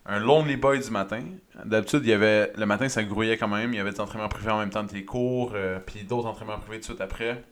un 0.06 0.19
lonely 0.19 0.56
boy 0.56 0.81
du 0.81 0.91
matin. 0.91 1.23
D'habitude, 1.64 2.00
il 2.03 2.08
y 2.11 2.12
avait 2.12 2.53
le 2.56 2.67
matin, 2.67 2.88
ça 2.88 3.05
grouillait 3.05 3.37
quand 3.38 3.49
même. 3.49 3.73
Il 3.73 3.76
y 3.76 3.81
avait 3.81 3.93
des 3.93 4.00
entraînements 4.00 4.29
privés 4.29 4.50
en 4.50 4.59
même 4.59 4.70
temps 4.70 4.82
de 4.82 4.88
tes 4.91 5.05
cours, 5.05 5.52
euh, 5.55 5.79
puis 5.79 6.02
d'autres 6.05 6.26
entraînements 6.26 6.59
privés 6.59 6.76
tout 6.76 6.81
de 6.81 6.85
suite 6.97 7.00
après. 7.00 7.44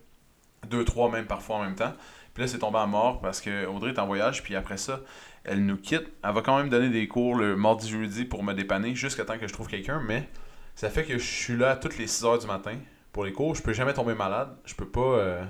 Deux, 0.68 0.84
trois 0.84 1.10
même 1.10 1.26
parfois 1.26 1.56
en 1.56 1.62
même 1.62 1.76
temps. 1.76 1.92
Puis 2.32 2.42
là, 2.42 2.48
c'est 2.48 2.58
tombé 2.58 2.78
à 2.78 2.86
mort 2.86 3.20
parce 3.20 3.40
que 3.40 3.66
Audrey 3.66 3.90
est 3.92 3.98
en 3.98 4.06
voyage, 4.06 4.42
puis 4.42 4.56
après 4.56 4.76
ça, 4.76 5.00
elle 5.44 5.64
nous 5.64 5.76
quitte. 5.76 6.06
Elle 6.23 6.32
va 6.32 6.43
quand 6.43 6.56
même 6.58 6.69
donner 6.69 6.88
des 6.91 7.06
cours 7.08 7.35
le 7.37 7.56
mardi, 7.56 7.88
jeudi 7.88 8.25
pour 8.25 8.43
me 8.43 8.52
dépanner 8.55 8.94
jusqu'à 8.94 9.25
temps 9.25 9.38
que 9.38 9.46
je 9.46 9.52
trouve 9.52 9.69
quelqu'un, 9.69 10.02
mais 10.06 10.29
ça 10.75 10.91
fait 10.91 11.05
que 11.05 11.19
je 11.19 11.25
suis 11.25 11.56
là 11.56 11.76
toutes 11.76 11.99
les 11.99 12.06
6 12.06 12.25
heures 12.25 12.38
du 12.38 12.46
matin 12.46 12.75
pour 13.12 13.25
les 13.25 13.32
cours. 13.32 13.55
Je 13.55 13.62
peux 13.62 13.73
jamais 13.73 13.93
tomber 13.94 14.14
malade. 14.14 14.49
Je 14.64 14.75
peux 14.75 14.88
pas. 14.88 15.00
euh, 15.00 15.43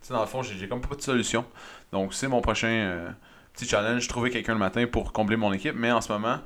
Tu 0.00 0.08
sais, 0.08 0.14
dans 0.14 0.20
le 0.20 0.26
fond, 0.26 0.42
j'ai 0.42 0.68
comme 0.68 0.80
pas 0.80 0.94
de 0.94 1.00
solution. 1.02 1.44
Donc, 1.92 2.12
c'est 2.14 2.28
mon 2.28 2.40
prochain 2.40 2.68
euh, 2.68 3.08
petit 3.54 3.66
challenge, 3.66 4.06
trouver 4.08 4.30
quelqu'un 4.30 4.52
le 4.52 4.58
matin 4.58 4.86
pour 4.86 5.12
combler 5.12 5.36
mon 5.36 5.52
équipe. 5.52 5.74
Mais 5.76 5.90
en 5.90 6.00
ce 6.00 6.12
moment, 6.12 6.38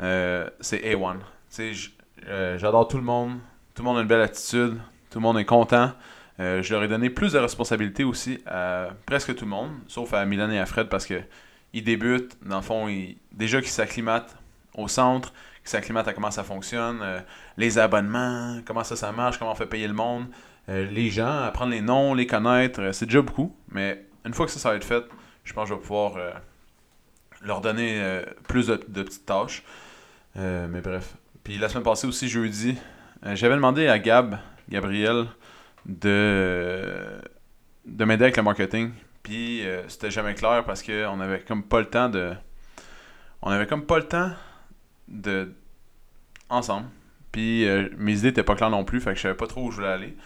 euh, 0.00 0.48
c'est 0.60 0.78
A1. 0.78 1.18
Tu 1.54 1.74
sais, 1.74 1.90
j'adore 2.58 2.88
tout 2.88 2.96
le 2.96 3.02
monde. 3.04 3.38
Tout 3.74 3.82
le 3.82 3.88
monde 3.88 3.98
a 3.98 4.02
une 4.02 4.08
belle 4.08 4.22
attitude. 4.22 4.78
Tout 5.10 5.18
le 5.18 5.22
monde 5.22 5.38
est 5.38 5.44
content. 5.44 5.92
Je 6.38 6.72
leur 6.72 6.82
ai 6.82 6.88
donné 6.88 7.10
plus 7.10 7.32
de 7.34 7.38
responsabilités 7.38 8.02
aussi 8.02 8.38
à 8.46 8.88
presque 9.04 9.34
tout 9.36 9.44
le 9.44 9.50
monde, 9.50 9.70
sauf 9.88 10.14
à 10.14 10.24
Milan 10.24 10.50
et 10.50 10.58
à 10.58 10.64
Fred 10.66 10.88
parce 10.88 11.04
que 11.06 11.20
ils 11.72 11.84
débutent, 11.84 12.36
dans 12.44 12.56
le 12.56 12.62
fond, 12.62 12.88
déjà 13.32 13.60
qu'ils 13.60 13.70
s'acclimatent 13.70 14.36
au 14.74 14.88
centre, 14.88 15.32
qu'ils 15.60 15.70
s'acclimatent 15.70 16.08
à 16.08 16.12
comment 16.12 16.30
ça 16.30 16.44
fonctionne, 16.44 17.00
euh, 17.02 17.20
les 17.56 17.78
abonnements, 17.78 18.60
comment 18.64 18.84
ça, 18.84 19.12
marche, 19.12 19.38
comment 19.38 19.52
on 19.52 19.56
fait 19.56 19.66
payer 19.66 19.86
le 19.86 19.94
monde, 19.94 20.26
euh, 20.68 20.86
les 20.90 21.10
gens, 21.10 21.42
apprendre 21.42 21.72
les 21.72 21.80
noms, 21.80 22.14
les 22.14 22.26
connaître, 22.26 22.80
euh, 22.80 22.92
c'est 22.92 23.06
déjà 23.06 23.22
beaucoup, 23.22 23.54
mais 23.68 24.04
une 24.24 24.34
fois 24.34 24.46
que 24.46 24.52
ça, 24.52 24.58
ça 24.58 24.70
va 24.70 24.76
être 24.76 24.84
fait, 24.84 25.04
je 25.44 25.52
pense 25.52 25.64
que 25.64 25.70
je 25.70 25.74
vais 25.74 25.80
pouvoir 25.80 26.14
leur 27.42 27.62
donner 27.62 28.22
plus 28.46 28.66
de, 28.66 28.78
de 28.86 29.02
petites 29.02 29.24
tâches. 29.24 29.64
Mais 30.36 30.82
bref. 30.82 31.14
Puis 31.42 31.56
la 31.56 31.70
semaine 31.70 31.82
passée 31.82 32.06
aussi, 32.06 32.28
jeudi, 32.28 32.76
j'avais 33.22 33.54
demandé 33.54 33.88
à 33.88 33.98
Gab, 33.98 34.38
Gabriel, 34.68 35.24
de, 35.86 36.94
de 37.86 38.04
m'aider 38.04 38.24
avec 38.24 38.36
le 38.36 38.42
marketing. 38.42 38.92
Puis 39.22 39.66
euh, 39.66 39.88
c'était 39.88 40.10
jamais 40.10 40.34
clair 40.34 40.64
parce 40.64 40.82
qu'on 40.82 41.20
avait 41.20 41.40
comme 41.40 41.62
pas 41.62 41.80
le 41.80 41.90
temps 41.90 42.08
de. 42.08 42.32
On 43.42 43.50
avait 43.50 43.66
comme 43.66 43.86
pas 43.86 43.98
le 43.98 44.08
temps 44.08 44.30
de. 45.08 45.52
Ensemble. 46.48 46.88
Puis 47.32 47.68
euh, 47.68 47.88
mes 47.96 48.18
idées 48.18 48.28
étaient 48.28 48.42
pas 48.42 48.56
claires 48.56 48.70
non 48.70 48.84
plus, 48.84 49.00
fait 49.00 49.10
que 49.10 49.16
je 49.16 49.22
savais 49.22 49.34
pas 49.36 49.46
trop 49.46 49.66
où 49.66 49.70
je 49.70 49.76
voulais 49.76 49.88
aller. 49.88 50.16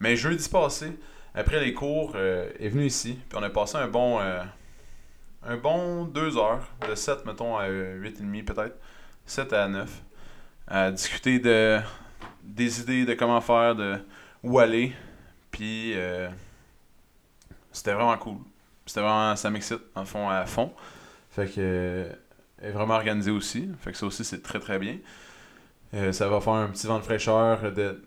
Mais 0.00 0.16
jeudi 0.16 0.48
passé, 0.48 0.96
après 1.34 1.60
les 1.60 1.74
cours, 1.74 2.12
euh, 2.14 2.50
est 2.60 2.68
venu 2.68 2.86
ici. 2.86 3.18
Puis 3.28 3.38
on 3.38 3.42
a 3.42 3.50
passé 3.50 3.78
un 3.78 3.88
bon. 3.88 4.20
un 4.20 5.56
bon 5.56 6.04
deux 6.04 6.36
heures, 6.36 6.68
de 6.88 6.94
7 6.94 7.24
mettons 7.26 7.56
à 7.56 7.68
8,5 7.68 8.44
peut-être. 8.44 8.76
7 9.26 9.52
à 9.52 9.68
9. 9.68 10.02
À 10.68 10.90
discuter 10.92 11.38
de 11.40 11.80
des 12.44 12.80
idées 12.80 13.04
de 13.04 13.14
comment 13.14 13.40
faire, 13.40 13.74
de 13.74 13.98
où 14.44 14.58
aller. 14.58 14.92
Puis 15.50 15.94
c'était 17.72 17.92
vraiment 17.92 18.16
cool. 18.18 18.36
C'était 18.86 19.00
vraiment. 19.00 19.34
Ça 19.36 19.50
m'excite, 19.50 19.80
en 19.94 20.04
fond, 20.04 20.28
à 20.28 20.44
fond. 20.46 20.72
Fait 21.30 21.46
que. 21.46 21.54
euh, 21.58 22.12
elle 22.60 22.68
est 22.68 22.72
vraiment 22.72 22.94
organisée 22.94 23.30
aussi. 23.32 23.68
Fait 23.80 23.90
que 23.92 23.98
ça 23.98 24.06
aussi, 24.06 24.24
c'est 24.24 24.42
très 24.42 24.60
très 24.60 24.78
bien. 24.78 24.98
Euh, 25.94 26.12
ça 26.12 26.28
va 26.28 26.40
faire 26.40 26.52
un 26.54 26.68
petit 26.68 26.86
vent 26.86 26.98
de 26.98 27.02
fraîcheur, 27.04 27.58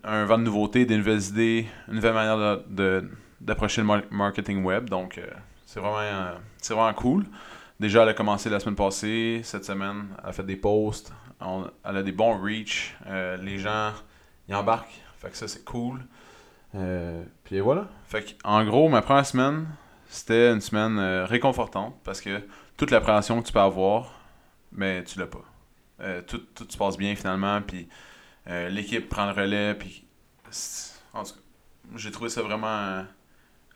un 0.02 0.24
vent 0.24 0.38
de 0.38 0.42
nouveauté, 0.44 0.86
des 0.86 0.96
nouvelles 0.96 1.22
idées, 1.28 1.66
une 1.88 1.94
nouvelle 1.96 2.14
manière 2.14 2.36
de- 2.38 2.62
de- 2.68 3.10
d'approcher 3.40 3.82
le 3.82 3.86
mar- 3.86 4.02
marketing 4.10 4.64
web. 4.64 4.88
Donc, 4.88 5.18
euh, 5.18 5.26
c'est 5.66 5.78
vraiment, 5.78 5.98
euh, 6.00 6.32
vraiment 6.70 6.92
cool. 6.94 7.26
Déjà, 7.78 8.02
elle 8.02 8.08
a 8.08 8.14
commencé 8.14 8.48
la 8.50 8.58
semaine 8.58 8.74
passée. 8.76 9.40
Cette 9.44 9.64
semaine, 9.64 10.06
elle 10.22 10.30
a 10.30 10.32
fait 10.32 10.42
des 10.42 10.56
posts. 10.56 11.12
Elle 11.84 11.96
a 11.96 12.02
des 12.02 12.12
bons 12.12 12.40
reach. 12.40 12.96
Euh, 13.06 13.36
les 13.36 13.58
gens, 13.58 13.92
ils 14.48 14.54
embarquent. 14.54 14.98
Fait 15.18 15.28
que 15.30 15.36
ça, 15.36 15.46
c'est 15.46 15.64
cool. 15.64 16.00
Euh, 16.74 17.24
puis 17.44 17.60
voilà. 17.60 17.88
Fait 18.08 18.36
en 18.44 18.64
gros, 18.64 18.88
ma 18.88 19.02
première 19.02 19.26
semaine, 19.26 19.66
c'était 20.08 20.52
une 20.52 20.60
semaine 20.60 20.98
euh, 20.98 21.24
réconfortante 21.24 21.94
parce 22.04 22.20
que 22.20 22.42
toute 22.76 22.90
l'appréhension 22.90 23.40
que 23.40 23.46
tu 23.46 23.52
peux 23.52 23.60
avoir, 23.60 24.12
mais 24.72 25.04
tu 25.04 25.18
l'as 25.18 25.26
pas. 25.26 25.44
Euh, 26.00 26.20
tout, 26.22 26.38
tout 26.54 26.66
se 26.68 26.76
passe 26.76 26.96
bien 26.96 27.14
finalement, 27.16 27.62
puis 27.62 27.88
l'équipe 28.46 29.08
prend 29.08 29.26
le 29.26 29.32
relais, 29.32 29.74
puis 29.74 30.06
en 31.14 31.24
tout 31.24 31.32
cas, 31.32 31.40
j'ai 31.96 32.10
trouvé 32.12 32.30
ça 32.30 32.42
vraiment 32.42 33.04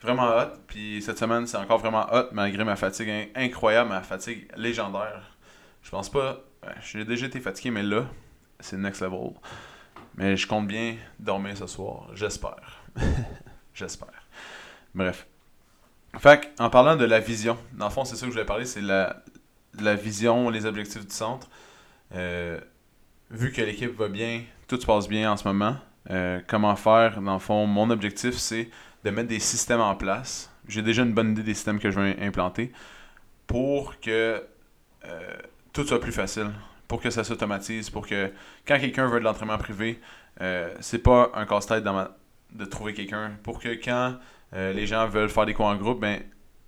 vraiment 0.01 0.29
hot. 0.37 0.53
Puis 0.67 1.01
cette 1.01 1.17
semaine, 1.17 1.45
c'est 1.47 1.57
encore 1.57 1.79
vraiment 1.79 2.07
hot 2.13 2.27
malgré 2.31 2.63
ma 2.63 2.75
fatigue 2.75 3.09
in- 3.09 3.25
incroyable, 3.35 3.89
ma 3.89 4.01
fatigue 4.01 4.47
légendaire. 4.55 5.35
Je 5.83 5.89
pense 5.89 6.09
pas. 6.09 6.39
j'ai 6.81 7.03
déjà 7.05 7.25
été 7.25 7.39
fatigué, 7.41 7.71
mais 7.71 7.83
là, 7.83 8.05
c'est 8.59 8.77
next 8.77 9.01
level. 9.01 9.31
Mais 10.15 10.37
je 10.37 10.47
compte 10.47 10.67
bien 10.67 10.95
dormir 11.19 11.57
ce 11.57 11.67
soir. 11.67 12.09
J'espère. 12.13 12.80
J'espère. 13.73 14.27
Bref. 14.93 15.27
Fait 16.19 16.51
en 16.59 16.69
parlant 16.69 16.95
de 16.95 17.05
la 17.05 17.19
vision, 17.19 17.57
dans 17.73 17.85
le 17.85 17.91
fond, 17.91 18.03
c'est 18.03 18.15
ça 18.15 18.21
que 18.21 18.27
je 18.27 18.33
voulais 18.33 18.45
parler, 18.45 18.65
c'est 18.65 18.81
la, 18.81 19.23
la 19.79 19.95
vision, 19.95 20.49
les 20.49 20.65
objectifs 20.65 21.05
du 21.05 21.13
centre. 21.13 21.49
Euh, 22.13 22.59
vu 23.29 23.51
que 23.51 23.61
l'équipe 23.61 23.95
va 23.97 24.09
bien, 24.09 24.43
tout 24.67 24.79
se 24.79 24.85
passe 24.85 25.07
bien 25.07 25.31
en 25.31 25.37
ce 25.37 25.47
moment, 25.47 25.77
euh, 26.09 26.41
comment 26.47 26.75
faire, 26.75 27.21
dans 27.21 27.33
le 27.33 27.39
fond, 27.39 27.65
mon 27.65 27.89
objectif, 27.89 28.35
c'est 28.35 28.69
de 29.03 29.09
mettre 29.09 29.29
des 29.29 29.39
systèmes 29.39 29.79
en 29.79 29.95
place. 29.95 30.51
J'ai 30.67 30.81
déjà 30.81 31.03
une 31.03 31.13
bonne 31.13 31.31
idée 31.31 31.43
des 31.43 31.53
systèmes 31.53 31.79
que 31.79 31.89
je 31.89 31.99
vais 31.99 32.21
implanter 32.21 32.71
pour 33.47 33.99
que 33.99 34.43
euh, 35.05 35.35
tout 35.73 35.85
soit 35.85 35.99
plus 35.99 36.11
facile, 36.11 36.51
pour 36.87 37.01
que 37.01 37.09
ça 37.09 37.23
s'automatise, 37.23 37.89
pour 37.89 38.05
que 38.05 38.31
quand 38.67 38.79
quelqu'un 38.79 39.07
veut 39.07 39.19
de 39.19 39.25
l'entraînement 39.25 39.57
privé, 39.57 39.99
c'est 40.79 41.03
pas 41.03 41.29
un 41.35 41.45
casse-tête 41.45 41.83
de 42.51 42.65
trouver 42.65 42.93
quelqu'un, 42.93 43.33
pour 43.43 43.59
que 43.59 43.69
quand 43.69 44.15
euh, 44.53 44.73
les 44.73 44.87
gens 44.87 45.07
veulent 45.07 45.29
faire 45.29 45.45
des 45.45 45.53
cours 45.53 45.65
en 45.65 45.75
groupe, 45.75 45.99
ben, 45.99 46.21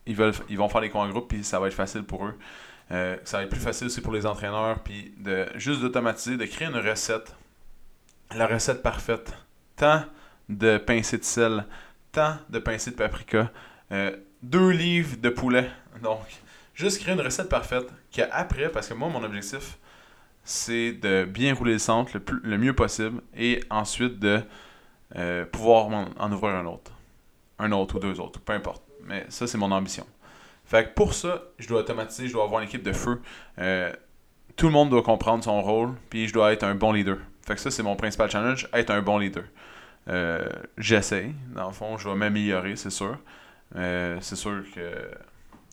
ils, 0.05 0.15
veulent, 0.15 0.33
ils 0.49 0.57
vont 0.57 0.69
faire 0.69 0.81
des 0.81 0.89
cours 0.89 1.01
en 1.01 1.09
groupe, 1.09 1.27
puis 1.27 1.43
ça 1.43 1.59
va 1.59 1.67
être 1.67 1.73
facile 1.73 2.03
pour 2.03 2.25
eux. 2.25 2.37
Euh, 2.91 3.17
ça 3.23 3.37
va 3.37 3.43
être 3.43 3.49
plus 3.49 3.59
facile 3.59 3.87
aussi 3.87 4.01
pour 4.01 4.13
les 4.13 4.25
entraîneurs, 4.25 4.79
puis 4.79 5.13
de 5.17 5.47
juste 5.55 5.81
d'automatiser, 5.81 6.37
de 6.37 6.45
créer 6.45 6.67
une 6.67 6.77
recette. 6.77 7.35
La 8.35 8.47
recette 8.47 8.81
parfaite. 8.81 9.33
Tant 9.75 10.03
de 10.49 10.77
pincées 10.77 11.17
de 11.17 11.23
sel, 11.23 11.65
tant 12.11 12.35
de 12.49 12.59
pincées 12.59 12.91
de 12.91 12.95
paprika, 12.95 13.51
euh, 13.91 14.15
deux 14.41 14.69
livres 14.69 15.17
de 15.17 15.29
poulet. 15.29 15.69
Donc, 16.01 16.19
juste 16.73 16.99
créer 16.99 17.13
une 17.13 17.21
recette 17.21 17.49
parfaite 17.49 17.87
qu'après, 18.11 18.69
parce 18.69 18.87
que 18.87 18.93
moi, 18.93 19.09
mon 19.09 19.23
objectif, 19.23 19.77
c'est 20.43 20.93
de 20.93 21.25
bien 21.25 21.53
rouler 21.53 21.73
le 21.73 21.79
centre 21.79 22.17
le, 22.43 22.57
mieux 22.57 22.73
possible 22.73 23.21
et 23.35 23.63
ensuite 23.69 24.19
de 24.19 24.41
pouvoir 25.51 26.07
en 26.17 26.31
ouvrir 26.31 26.55
un 26.55 26.65
autre 26.65 26.91
un 27.59 27.71
autre 27.71 27.95
ou 27.95 27.99
deux 27.99 28.19
autres, 28.19 28.39
peu 28.39 28.53
importe. 28.53 28.83
Mais 29.03 29.25
ça, 29.29 29.47
c'est 29.47 29.57
mon 29.57 29.71
ambition. 29.71 30.05
Fait 30.65 30.85
que 30.85 30.93
pour 30.93 31.13
ça, 31.13 31.43
je 31.59 31.67
dois 31.67 31.81
automatiser, 31.81 32.27
je 32.27 32.33
dois 32.33 32.43
avoir 32.43 32.61
une 32.61 32.67
équipe 32.67 32.83
de 32.83 32.93
feu. 32.93 33.21
Euh, 33.59 33.91
tout 34.55 34.67
le 34.67 34.71
monde 34.71 34.89
doit 34.89 35.03
comprendre 35.03 35.43
son 35.43 35.61
rôle, 35.61 35.93
puis 36.09 36.27
je 36.27 36.33
dois 36.33 36.53
être 36.53 36.63
un 36.63 36.75
bon 36.75 36.91
leader. 36.91 37.17
Fait 37.45 37.55
que 37.55 37.61
ça, 37.61 37.71
c'est 37.71 37.83
mon 37.83 37.95
principal 37.95 38.29
challenge, 38.29 38.67
être 38.73 38.91
un 38.91 39.01
bon 39.01 39.17
leader. 39.17 39.43
Euh, 40.07 40.47
J'essaie, 40.77 41.31
dans 41.53 41.67
le 41.67 41.73
fond, 41.73 41.97
je 41.97 42.07
vais 42.07 42.15
m'améliorer, 42.15 42.75
c'est 42.75 42.89
sûr. 42.89 43.17
Euh, 43.75 44.17
c'est 44.21 44.35
sûr 44.35 44.63
que, 44.73 45.11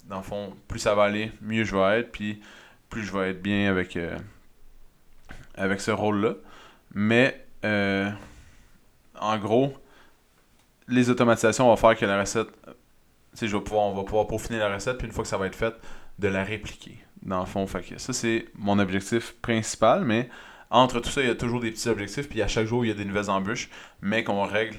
dans 0.08 0.18
le 0.18 0.22
fond, 0.22 0.54
plus 0.66 0.80
ça 0.80 0.94
va 0.94 1.04
aller, 1.04 1.30
mieux 1.40 1.64
je 1.64 1.76
vais 1.76 2.00
être, 2.00 2.10
puis 2.10 2.40
plus 2.88 3.04
je 3.04 3.12
vais 3.12 3.30
être 3.30 3.42
bien 3.42 3.70
avec, 3.70 3.96
euh, 3.96 4.16
avec 5.54 5.80
ce 5.80 5.90
rôle-là. 5.92 6.34
Mais, 6.94 7.46
en 9.20 9.38
gros, 9.38 9.72
les 10.88 11.10
automatisations 11.10 11.66
vont 11.66 11.76
faire 11.76 11.96
que 11.96 12.04
la 12.04 12.18
recette, 12.18 12.48
je 13.40 13.46
vais 13.46 13.62
pouvoir, 13.62 13.84
on 13.84 13.94
va 13.94 14.02
pouvoir 14.02 14.26
peaufiner 14.26 14.58
la 14.58 14.74
recette, 14.74 14.98
puis 14.98 15.06
une 15.06 15.12
fois 15.12 15.22
que 15.22 15.28
ça 15.28 15.38
va 15.38 15.46
être 15.46 15.54
fait, 15.54 15.74
de 16.18 16.28
la 16.28 16.42
répliquer. 16.42 16.98
Dans 17.22 17.40
le 17.40 17.46
fond, 17.46 17.66
fait 17.66 17.82
que 17.82 17.98
ça, 17.98 18.12
c'est 18.12 18.46
mon 18.54 18.78
objectif 18.78 19.34
principal, 19.40 20.04
mais 20.04 20.28
entre 20.70 21.00
tout 21.00 21.10
ça, 21.10 21.20
il 21.20 21.28
y 21.28 21.30
a 21.30 21.34
toujours 21.34 21.60
des 21.60 21.70
petits 21.70 21.88
objectifs, 21.88 22.28
puis 22.28 22.42
à 22.42 22.48
chaque 22.48 22.66
jour, 22.66 22.84
il 22.84 22.88
y 22.88 22.90
a 22.90 22.94
des 22.94 23.04
nouvelles 23.04 23.30
embûches, 23.30 23.68
mais 24.00 24.24
qu'on 24.24 24.44
règle 24.44 24.78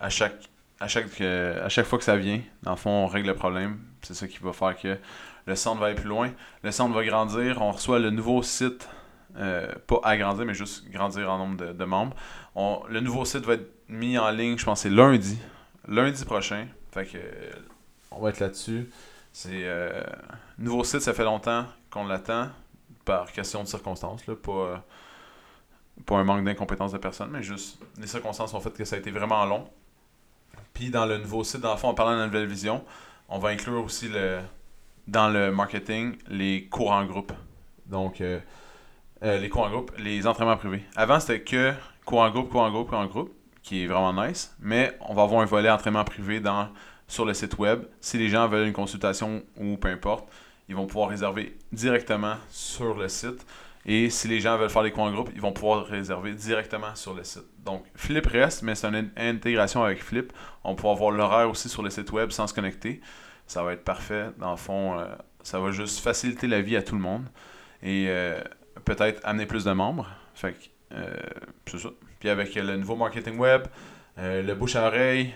à 0.00 0.08
chaque, 0.08 0.48
à, 0.80 0.88
chaque, 0.88 1.20
euh, 1.20 1.64
à 1.64 1.68
chaque 1.68 1.86
fois 1.86 1.98
que 1.98 2.04
ça 2.04 2.16
vient. 2.16 2.40
Dans 2.62 2.72
le 2.72 2.76
fond, 2.76 2.90
on 2.90 3.06
règle 3.06 3.28
le 3.28 3.34
problème. 3.34 3.78
C'est 4.02 4.14
ça 4.14 4.28
qui 4.28 4.38
va 4.38 4.52
faire 4.52 4.76
que 4.76 4.96
le 5.46 5.56
centre 5.56 5.80
va 5.80 5.86
aller 5.86 5.94
plus 5.94 6.08
loin. 6.08 6.30
Le 6.62 6.70
centre 6.70 6.94
va 6.94 7.04
grandir. 7.04 7.60
On 7.60 7.72
reçoit 7.72 7.98
le 7.98 8.10
nouveau 8.10 8.42
site, 8.42 8.88
euh, 9.36 9.72
pas 9.86 10.00
agrandir, 10.02 10.46
mais 10.46 10.54
juste 10.54 10.88
grandir 10.90 11.30
en 11.30 11.38
nombre 11.38 11.72
de, 11.72 11.84
membres. 11.84 12.16
le 12.88 13.00
nouveau 13.00 13.24
site 13.24 13.44
va 13.44 13.54
être 13.54 13.70
mis 13.88 14.18
en 14.18 14.30
ligne, 14.30 14.56
je 14.56 14.64
pense 14.64 14.80
c'est 14.80 14.90
lundi. 14.90 15.38
Lundi 15.88 16.24
prochain. 16.24 16.66
Fait 16.92 17.04
que 17.04 17.18
on 18.10 18.20
va 18.20 18.30
être 18.30 18.40
là-dessus. 18.40 18.88
C'est 19.32 19.64
euh, 19.64 20.02
nouveau 20.58 20.84
site, 20.84 21.00
ça 21.00 21.12
fait 21.12 21.24
longtemps 21.24 21.66
qu'on 21.90 22.06
l'attend 22.06 22.48
par 23.04 23.30
question 23.30 23.62
de 23.62 23.68
circonstances, 23.68 24.26
là, 24.26 24.34
pas, 24.34 24.84
pas 26.06 26.16
un 26.16 26.24
manque 26.24 26.44
d'incompétence 26.44 26.92
de 26.92 26.98
personne, 26.98 27.30
mais 27.30 27.42
juste 27.42 27.78
les 28.00 28.06
circonstances 28.06 28.54
ont 28.54 28.60
fait 28.60 28.72
que 28.72 28.84
ça 28.84 28.96
a 28.96 28.98
été 28.98 29.10
vraiment 29.10 29.44
long. 29.44 29.68
Puis 30.72 30.90
dans 30.90 31.06
le 31.06 31.18
nouveau 31.18 31.44
site, 31.44 31.60
dans 31.60 31.72
le 31.72 31.78
fond, 31.78 31.88
en 31.88 31.94
parlant 31.94 32.12
de 32.14 32.20
la 32.20 32.26
nouvelle 32.26 32.46
vision, 32.46 32.84
on 33.28 33.38
va 33.38 33.50
inclure 33.50 33.84
aussi 33.84 34.08
le 34.08 34.40
dans 35.06 35.28
le 35.28 35.52
marketing 35.52 36.16
les 36.28 36.66
cours 36.68 36.90
en 36.90 37.04
groupe. 37.04 37.32
Donc 37.86 38.20
euh, 39.22 39.38
les 39.38 39.48
cours 39.48 39.62
en 39.62 39.70
groupe, 39.70 39.92
les 39.98 40.26
entraînements 40.26 40.56
privés. 40.56 40.82
Avant, 40.94 41.20
c'était 41.20 41.40
que 41.40 41.72
cours 42.04 42.20
en 42.20 42.30
groupe, 42.30 42.50
cours 42.50 42.62
en 42.62 42.70
groupe, 42.70 42.88
cours 42.88 42.98
en 42.98 43.06
groupe 43.06 43.32
qui 43.62 43.82
est 43.82 43.86
vraiment 43.86 44.26
nice. 44.26 44.54
Mais 44.60 44.96
on 45.00 45.14
va 45.14 45.22
avoir 45.22 45.42
un 45.42 45.44
volet 45.44 45.68
entraînement 45.68 46.04
privé 46.04 46.40
dans, 46.40 46.68
sur 47.08 47.24
le 47.24 47.34
site 47.34 47.58
web. 47.58 47.84
Si 48.00 48.16
les 48.16 48.28
gens 48.28 48.46
veulent 48.46 48.68
une 48.68 48.72
consultation 48.72 49.42
ou 49.56 49.76
peu 49.76 49.88
importe, 49.88 50.28
ils 50.68 50.76
vont 50.76 50.86
pouvoir 50.86 51.10
réserver 51.10 51.56
directement 51.72 52.36
sur 52.48 52.94
le 52.94 53.08
site. 53.08 53.44
Et 53.84 54.10
si 54.10 54.28
les 54.28 54.40
gens 54.40 54.56
veulent 54.56 54.70
faire 54.70 54.82
des 54.82 54.92
cours 54.92 55.04
en 55.04 55.12
groupe, 55.12 55.30
ils 55.34 55.40
vont 55.40 55.52
pouvoir 55.52 55.86
réserver 55.86 56.32
directement 56.32 56.94
sur 56.94 57.14
le 57.14 57.24
site. 57.24 57.46
Donc, 57.64 57.84
Flip 57.94 58.26
reste, 58.26 58.62
mais 58.62 58.74
c'est 58.74 58.86
une 58.88 59.10
intégration 59.16 59.82
avec 59.82 60.02
Flip. 60.02 60.32
On 60.64 60.74
pouvoir 60.74 60.96
voir 60.96 61.10
l'horaire 61.10 61.50
aussi 61.50 61.68
sur 61.68 61.82
le 61.82 61.90
site 61.90 62.10
web 62.12 62.30
sans 62.30 62.46
se 62.46 62.54
connecter. 62.54 63.00
Ça 63.46 63.62
va 63.62 63.72
être 63.72 63.84
parfait. 63.84 64.30
Dans 64.38 64.50
le 64.52 64.56
fond, 64.56 64.98
euh, 64.98 65.06
ça 65.42 65.60
va 65.60 65.70
juste 65.70 66.00
faciliter 66.00 66.46
la 66.48 66.60
vie 66.60 66.76
à 66.76 66.82
tout 66.82 66.96
le 66.96 67.00
monde. 67.00 67.26
Et 67.82 68.06
euh, 68.08 68.40
peut-être 68.86 69.20
amener 69.24 69.44
plus 69.44 69.64
de 69.64 69.72
membres. 69.72 70.08
Fait 70.34 70.52
que, 70.52 70.94
euh, 70.94 71.14
c'est 71.66 71.78
ça. 71.78 71.90
Puis 72.18 72.30
avec 72.30 72.54
le 72.54 72.76
nouveau 72.76 72.96
marketing 72.96 73.36
web, 73.36 73.64
euh, 74.16 74.42
le 74.42 74.54
bouche 74.54 74.76
à 74.76 74.86
oreille, 74.86 75.34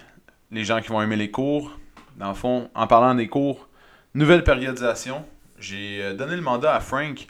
les 0.51 0.65
gens 0.65 0.81
qui 0.81 0.89
vont 0.89 1.03
aimer 1.03 1.17
les 1.17 1.31
cours. 1.31 1.79
Dans 2.17 2.29
le 2.29 2.35
fond, 2.35 2.71
en 2.75 2.87
parlant 2.87 3.15
des 3.15 3.29
cours, 3.29 3.69
nouvelle 4.15 4.45
périodisation. 4.45 5.27
J'ai 5.59 6.03
euh, 6.03 6.15
donné 6.15 6.37
le 6.37 6.43
mandat 6.43 6.75
à 6.75 6.81
Frank 6.81 7.27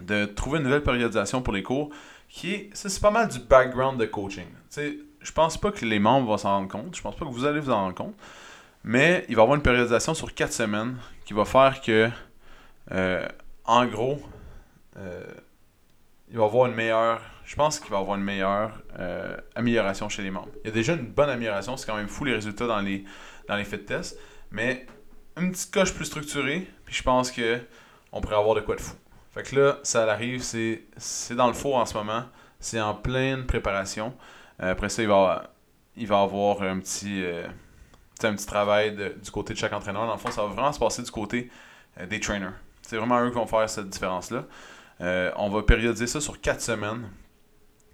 de 0.00 0.24
trouver 0.24 0.58
une 0.58 0.64
nouvelle 0.64 0.82
périodisation 0.82 1.42
pour 1.42 1.52
les 1.52 1.62
cours 1.62 1.90
qui 2.28 2.54
est. 2.54 2.70
C'est 2.74 3.00
pas 3.00 3.10
mal 3.10 3.28
du 3.28 3.38
background 3.38 4.00
de 4.00 4.06
coaching. 4.06 4.46
sais, 4.68 4.98
je 5.20 5.32
pense 5.32 5.58
pas 5.58 5.70
que 5.70 5.84
les 5.84 5.98
membres 5.98 6.26
vont 6.26 6.38
s'en 6.38 6.50
rendre 6.50 6.68
compte. 6.68 6.96
Je 6.96 7.02
pense 7.02 7.14
pas 7.14 7.24
que 7.24 7.30
vous 7.30 7.44
allez 7.44 7.60
vous 7.60 7.70
en 7.70 7.76
rendre 7.76 7.94
compte. 7.94 8.14
Mais 8.84 9.24
il 9.28 9.36
va 9.36 9.42
y 9.42 9.44
avoir 9.44 9.56
une 9.56 9.62
périodisation 9.62 10.14
sur 10.14 10.32
4 10.32 10.52
semaines 10.52 10.96
qui 11.24 11.34
va 11.34 11.44
faire 11.44 11.80
que, 11.80 12.08
en 13.64 13.86
gros, 13.86 14.20
il 16.28 16.38
va 16.38 16.44
avoir 16.44 16.66
une 16.66 16.74
meilleure 16.74 17.20
je 17.46 17.54
pense 17.54 17.78
qu'il 17.78 17.90
va 17.90 17.98
avoir 17.98 18.18
une 18.18 18.24
meilleure 18.24 18.82
euh, 18.98 19.36
amélioration 19.54 20.08
chez 20.08 20.22
les 20.22 20.30
membres. 20.30 20.50
Il 20.64 20.66
y 20.66 20.70
a 20.70 20.74
déjà 20.74 20.94
une 20.94 21.06
bonne 21.06 21.30
amélioration, 21.30 21.76
c'est 21.76 21.86
quand 21.86 21.96
même 21.96 22.08
fou 22.08 22.24
les 22.24 22.34
résultats 22.34 22.66
dans 22.66 22.80
les, 22.80 23.04
dans 23.48 23.54
les 23.54 23.64
fit 23.64 23.78
tests, 23.78 24.18
mais 24.50 24.84
une 25.36 25.52
petite 25.52 25.72
coche 25.72 25.94
plus 25.94 26.06
structurée, 26.06 26.68
puis 26.84 26.94
je 26.94 27.02
pense 27.02 27.30
que 27.30 27.60
on 28.10 28.20
pourrait 28.20 28.36
avoir 28.36 28.56
de 28.56 28.60
quoi 28.60 28.74
de 28.74 28.80
fou. 28.80 28.96
Fait 29.32 29.44
que 29.44 29.54
là, 29.54 29.78
ça 29.84 30.10
arrive, 30.10 30.42
c'est, 30.42 30.86
dans 31.30 31.46
le 31.46 31.52
four 31.52 31.76
en 31.76 31.86
ce 31.86 31.94
moment, 31.94 32.24
c'est 32.58 32.80
en 32.80 32.94
pleine 32.94 33.46
préparation. 33.46 34.14
Euh, 34.60 34.72
après 34.72 34.88
ça, 34.88 35.02
il 35.02 35.08
va, 35.08 35.50
il 35.96 36.08
va 36.08 36.22
avoir 36.22 36.62
un 36.62 36.80
petit, 36.80 37.22
euh, 37.22 37.46
un 38.24 38.34
petit 38.34 38.46
travail 38.46 38.96
du 38.96 39.30
côté 39.30 39.54
de 39.54 39.58
chaque 39.58 39.72
entraîneur. 39.72 40.06
Dans 40.06 40.14
le 40.14 40.18
fond, 40.18 40.32
ça 40.32 40.42
va 40.42 40.48
vraiment 40.48 40.72
se 40.72 40.80
passer 40.80 41.02
du 41.02 41.10
côté 41.10 41.50
des 42.08 42.18
trainers. 42.18 42.54
C'est 42.82 42.96
vraiment 42.96 43.22
eux 43.22 43.30
qui 43.30 43.36
vont 43.36 43.46
faire 43.46 43.68
cette 43.68 43.88
différence-là. 43.88 44.44
On 45.00 45.50
va 45.50 45.62
périodiser 45.62 46.06
ça 46.06 46.20
sur 46.20 46.40
quatre 46.40 46.60
semaines. 46.60 47.08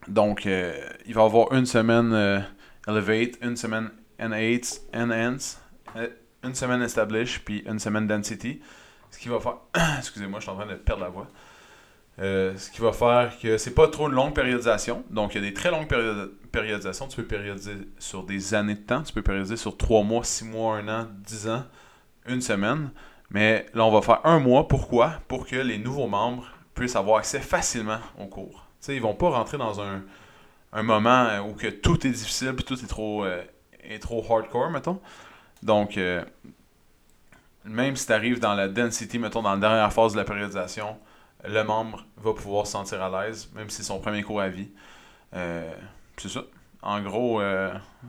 Donc, 0.08 0.46
euh, 0.46 0.74
il 1.06 1.14
va 1.14 1.22
y 1.22 1.24
avoir 1.24 1.52
une 1.52 1.66
semaine 1.66 2.12
euh, 2.12 2.40
Elevate, 2.88 3.38
une 3.42 3.56
semaine 3.56 3.90
N8, 4.18 4.80
Enhance, 4.94 5.60
euh, 5.96 6.08
une 6.42 6.54
semaine 6.54 6.82
Establish, 6.82 7.40
puis 7.44 7.62
une 7.66 7.78
semaine 7.78 8.06
Density. 8.06 8.60
Ce 9.10 9.18
qui 9.18 9.28
va 9.28 9.38
faire. 9.38 9.58
Excusez-moi, 9.98 10.40
je 10.40 10.44
suis 10.44 10.50
en 10.50 10.56
train 10.56 10.66
de 10.66 10.74
perdre 10.74 11.02
la 11.02 11.08
voix. 11.08 11.28
ce 12.18 12.70
qui 12.70 12.80
va 12.80 12.92
faire 12.92 13.38
que 13.40 13.58
c'est 13.58 13.74
pas 13.74 13.88
trop 13.88 14.08
une 14.08 14.14
longue 14.14 14.34
périodisation. 14.34 15.04
Donc, 15.10 15.34
il 15.34 15.42
y 15.42 15.46
a 15.46 15.48
des 15.48 15.54
très 15.54 15.70
longues 15.70 15.88
périodisations. 16.50 17.06
Tu 17.06 17.16
peux 17.16 17.26
périodiser 17.26 17.76
sur 17.98 18.24
des 18.24 18.54
années 18.54 18.74
de 18.74 18.80
temps. 18.80 19.02
Tu 19.02 19.12
peux 19.12 19.22
périodiser 19.22 19.56
sur 19.56 19.76
3 19.76 20.02
mois, 20.02 20.24
6 20.24 20.44
mois, 20.46 20.78
1 20.78 20.88
an, 20.88 21.08
10 21.24 21.48
ans, 21.48 21.64
une 22.26 22.40
semaine. 22.40 22.90
Mais 23.30 23.66
là, 23.72 23.84
on 23.84 23.92
va 23.92 24.02
faire 24.02 24.20
un 24.24 24.40
mois. 24.40 24.66
Pourquoi? 24.66 25.20
Pour 25.28 25.46
que 25.46 25.56
les 25.56 25.78
nouveaux 25.78 26.08
membres 26.08 26.51
puissent 26.74 26.96
avoir 26.96 27.18
accès 27.18 27.40
facilement 27.40 27.98
au 28.18 28.26
cours. 28.26 28.66
Ils 28.88 28.94
ils 28.94 29.02
vont 29.02 29.14
pas 29.14 29.30
rentrer 29.30 29.58
dans 29.58 29.80
un, 29.80 30.02
moment 30.82 31.26
euh, 31.26 31.40
où 31.40 31.54
que 31.54 31.68
tout 31.68 32.06
est 32.06 32.10
difficile 32.10 32.54
et 32.58 32.62
tout 32.62 32.82
est 32.82 32.88
trop, 32.88 33.24
euh, 33.24 33.42
est 33.82 34.00
trop 34.00 34.24
hardcore, 34.28 34.70
mettons. 34.70 35.00
Donc, 35.62 35.96
euh, 35.96 36.24
même 37.64 37.94
si 37.96 38.06
tu 38.06 38.12
arrives 38.12 38.40
dans 38.40 38.54
la 38.54 38.68
density, 38.68 39.18
mettons, 39.18 39.42
dans 39.42 39.52
la 39.52 39.60
dernière 39.60 39.92
phase 39.92 40.12
de 40.12 40.18
la 40.18 40.24
périodisation, 40.24 40.98
le 41.44 41.62
membre 41.62 42.04
va 42.16 42.32
pouvoir 42.32 42.66
se 42.66 42.72
sentir 42.72 43.02
à 43.02 43.24
l'aise, 43.24 43.50
même 43.54 43.70
si 43.70 43.78
c'est 43.78 43.82
son 43.84 44.00
premier 44.00 44.22
cours 44.22 44.40
à 44.40 44.48
vie. 44.48 44.68
c'est 45.32 46.28
ça. 46.28 46.42
En 46.82 47.00
gros, 47.00 47.40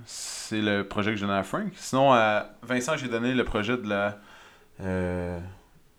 c'est 0.05 0.61
le 0.61 0.87
projet 0.87 1.11
que 1.11 1.17
j'ai 1.17 1.27
donné 1.27 1.37
à 1.37 1.43
Frank. 1.43 1.71
Sinon, 1.75 2.13
à 2.13 2.49
Vincent, 2.63 2.97
j'ai 2.97 3.07
donné 3.07 3.33
le 3.33 3.43
projet 3.43 3.77
de 3.77 3.87
la. 3.87 4.17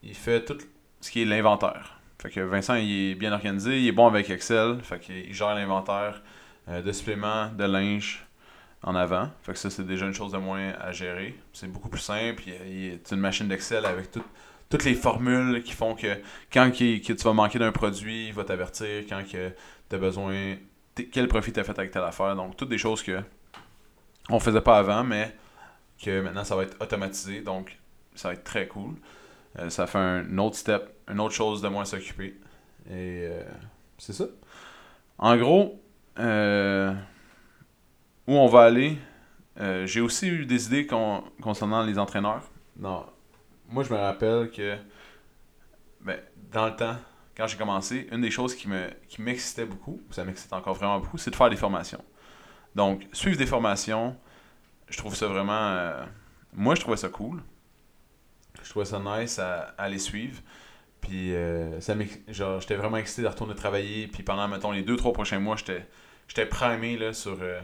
il 0.03 0.15
fait 0.15 0.45
tout 0.45 0.59
ce 1.01 1.11
qui 1.11 1.23
est 1.23 1.25
l'inventaire. 1.25 1.94
Fait 2.25 2.31
que 2.31 2.41
Vincent, 2.41 2.77
il 2.77 3.11
est 3.11 3.15
bien 3.15 3.33
organisé, 3.35 3.81
il 3.81 3.87
est 3.87 3.93
bon 3.93 4.07
avec 4.07 4.31
Excel, 4.31 4.79
fait 4.83 4.99
qu'il 4.99 5.35
gère 5.35 5.55
l'inventaire 5.55 6.23
euh, 6.69 6.81
de 6.81 6.91
suppléments, 6.91 7.51
de 7.51 7.65
linge 7.65 8.27
en 8.83 8.95
avant. 8.95 9.29
Fait 9.43 9.53
que 9.53 9.59
ça, 9.59 9.69
c'est 9.69 9.85
déjà 9.85 10.07
une 10.07 10.15
chose 10.15 10.33
de 10.33 10.39
moins 10.39 10.73
à 10.81 10.91
gérer. 10.91 11.39
C'est 11.53 11.71
beaucoup 11.71 11.91
plus 11.91 12.01
simple. 12.01 12.43
A, 12.49 13.15
une 13.15 13.21
machine 13.21 13.47
d'Excel 13.47 13.85
avec 13.85 14.11
toutes 14.11 14.85
les 14.85 14.95
formules 14.95 15.63
qui 15.63 15.73
font 15.73 15.95
que 15.95 16.17
quand 16.51 16.71
tu 16.71 17.13
vas 17.13 17.33
manquer 17.35 17.59
d'un 17.59 17.73
produit, 17.73 18.29
il 18.29 18.33
va 18.33 18.45
t'avertir. 18.45 19.05
Quand 19.07 19.23
tu 19.29 19.37
as 19.37 19.99
besoin, 19.99 20.57
quel 21.13 21.29
profit 21.29 21.53
tu 21.53 21.61
as 21.61 21.65
fait 21.65 21.79
avec 21.79 21.91
telle 21.91 22.05
affaire. 22.05 22.35
Donc, 22.37 22.57
toutes 22.57 22.71
des 22.71 22.79
choses 22.79 23.03
que 23.03 23.21
on 24.31 24.41
faisait 24.41 24.63
pas 24.63 24.79
avant, 24.79 25.05
mais 25.05 25.37
que 26.03 26.23
maintenant 26.23 26.45
ça 26.45 26.57
va 26.57 26.63
être 26.63 26.81
automatisé. 26.81 27.43
Donc, 27.43 27.77
ça 28.15 28.29
va 28.29 28.35
être 28.35 28.45
très 28.45 28.67
cool. 28.67 28.95
Euh, 29.59 29.69
ça 29.69 29.87
fait 29.87 29.99
un 29.99 30.39
autre 30.39 30.57
step, 30.57 30.94
une 31.09 31.21
autre 31.21 31.35
chose 31.35 31.61
de 31.63 31.69
moins 31.69 31.83
à 31.83 31.87
s'occuper. 31.87 32.39
Et 32.89 33.27
euh, 33.27 33.43
c'est 33.99 34.13
ça. 34.13 34.25
En 35.19 35.37
gros, 35.37 35.81
euh, 36.19 36.93
où 38.27 38.33
on 38.33 38.47
va 38.47 38.63
aller, 38.63 38.99
j'ai 39.85 40.01
aussi 40.01 40.29
eu 40.29 40.47
des 40.47 40.67
idées 40.67 40.87
concernant 41.41 41.83
les 41.83 41.99
entraîneurs. 41.99 42.43
Non. 42.77 43.07
Moi, 43.69 43.85
je 43.85 43.93
me 43.93 43.99
rappelle 43.99 44.51
que 44.51 44.77
ben, 46.01 46.19
dans 46.51 46.67
le 46.67 46.77
temps, 46.77 46.97
quand 47.37 47.47
j'ai 47.47 47.57
commencé, 47.57 48.09
une 48.13 48.21
des 48.21 48.31
choses 48.31 48.55
qui 48.55 48.69
me 48.69 48.89
qui 49.09 49.23
m'excitait 49.23 49.65
beaucoup, 49.65 50.01
ça 50.11 50.25
m'excite 50.25 50.53
encore 50.53 50.75
vraiment 50.75 50.99
beaucoup, 50.99 51.19
c'est 51.19 51.31
de 51.31 51.37
faire 51.37 51.51
des 51.51 51.57
formations. 51.57 52.05
Donc, 52.75 53.07
suivre 53.13 53.39
des 53.39 53.47
formations, 53.47 54.17
je 54.89 54.99
trouve 54.99 55.15
ça 55.15 55.29
vraiment. 55.29 55.93
moi, 56.53 56.75
je 56.75 56.81
trouvais 56.81 56.97
ça 56.97 57.09
cool 57.09 57.41
je 58.65 58.71
trouvais 58.71 58.85
ça 58.85 58.99
nice 58.99 59.39
à, 59.39 59.89
les 59.89 59.99
suivre. 59.99 60.41
Puis 61.05 61.35
euh, 61.35 61.81
ça 61.81 61.95
j'étais 62.29 62.77
vraiment 62.77 62.97
excité 62.97 63.23
de 63.23 63.29
retourner 63.29 63.55
travailler. 63.55 64.07
Puis 64.09 64.23
pendant, 64.23 64.49
mettons, 64.49 64.73
les 64.73 64.83
deux, 64.83 64.97
trois 64.97 65.13
prochains 65.13 65.39
mois, 65.39 65.57
j'étais, 65.57 65.87
j'étais 66.29 66.47
primé 66.47 66.97
là, 66.97 67.13
sur 67.13 67.37
euh, 67.41 67.61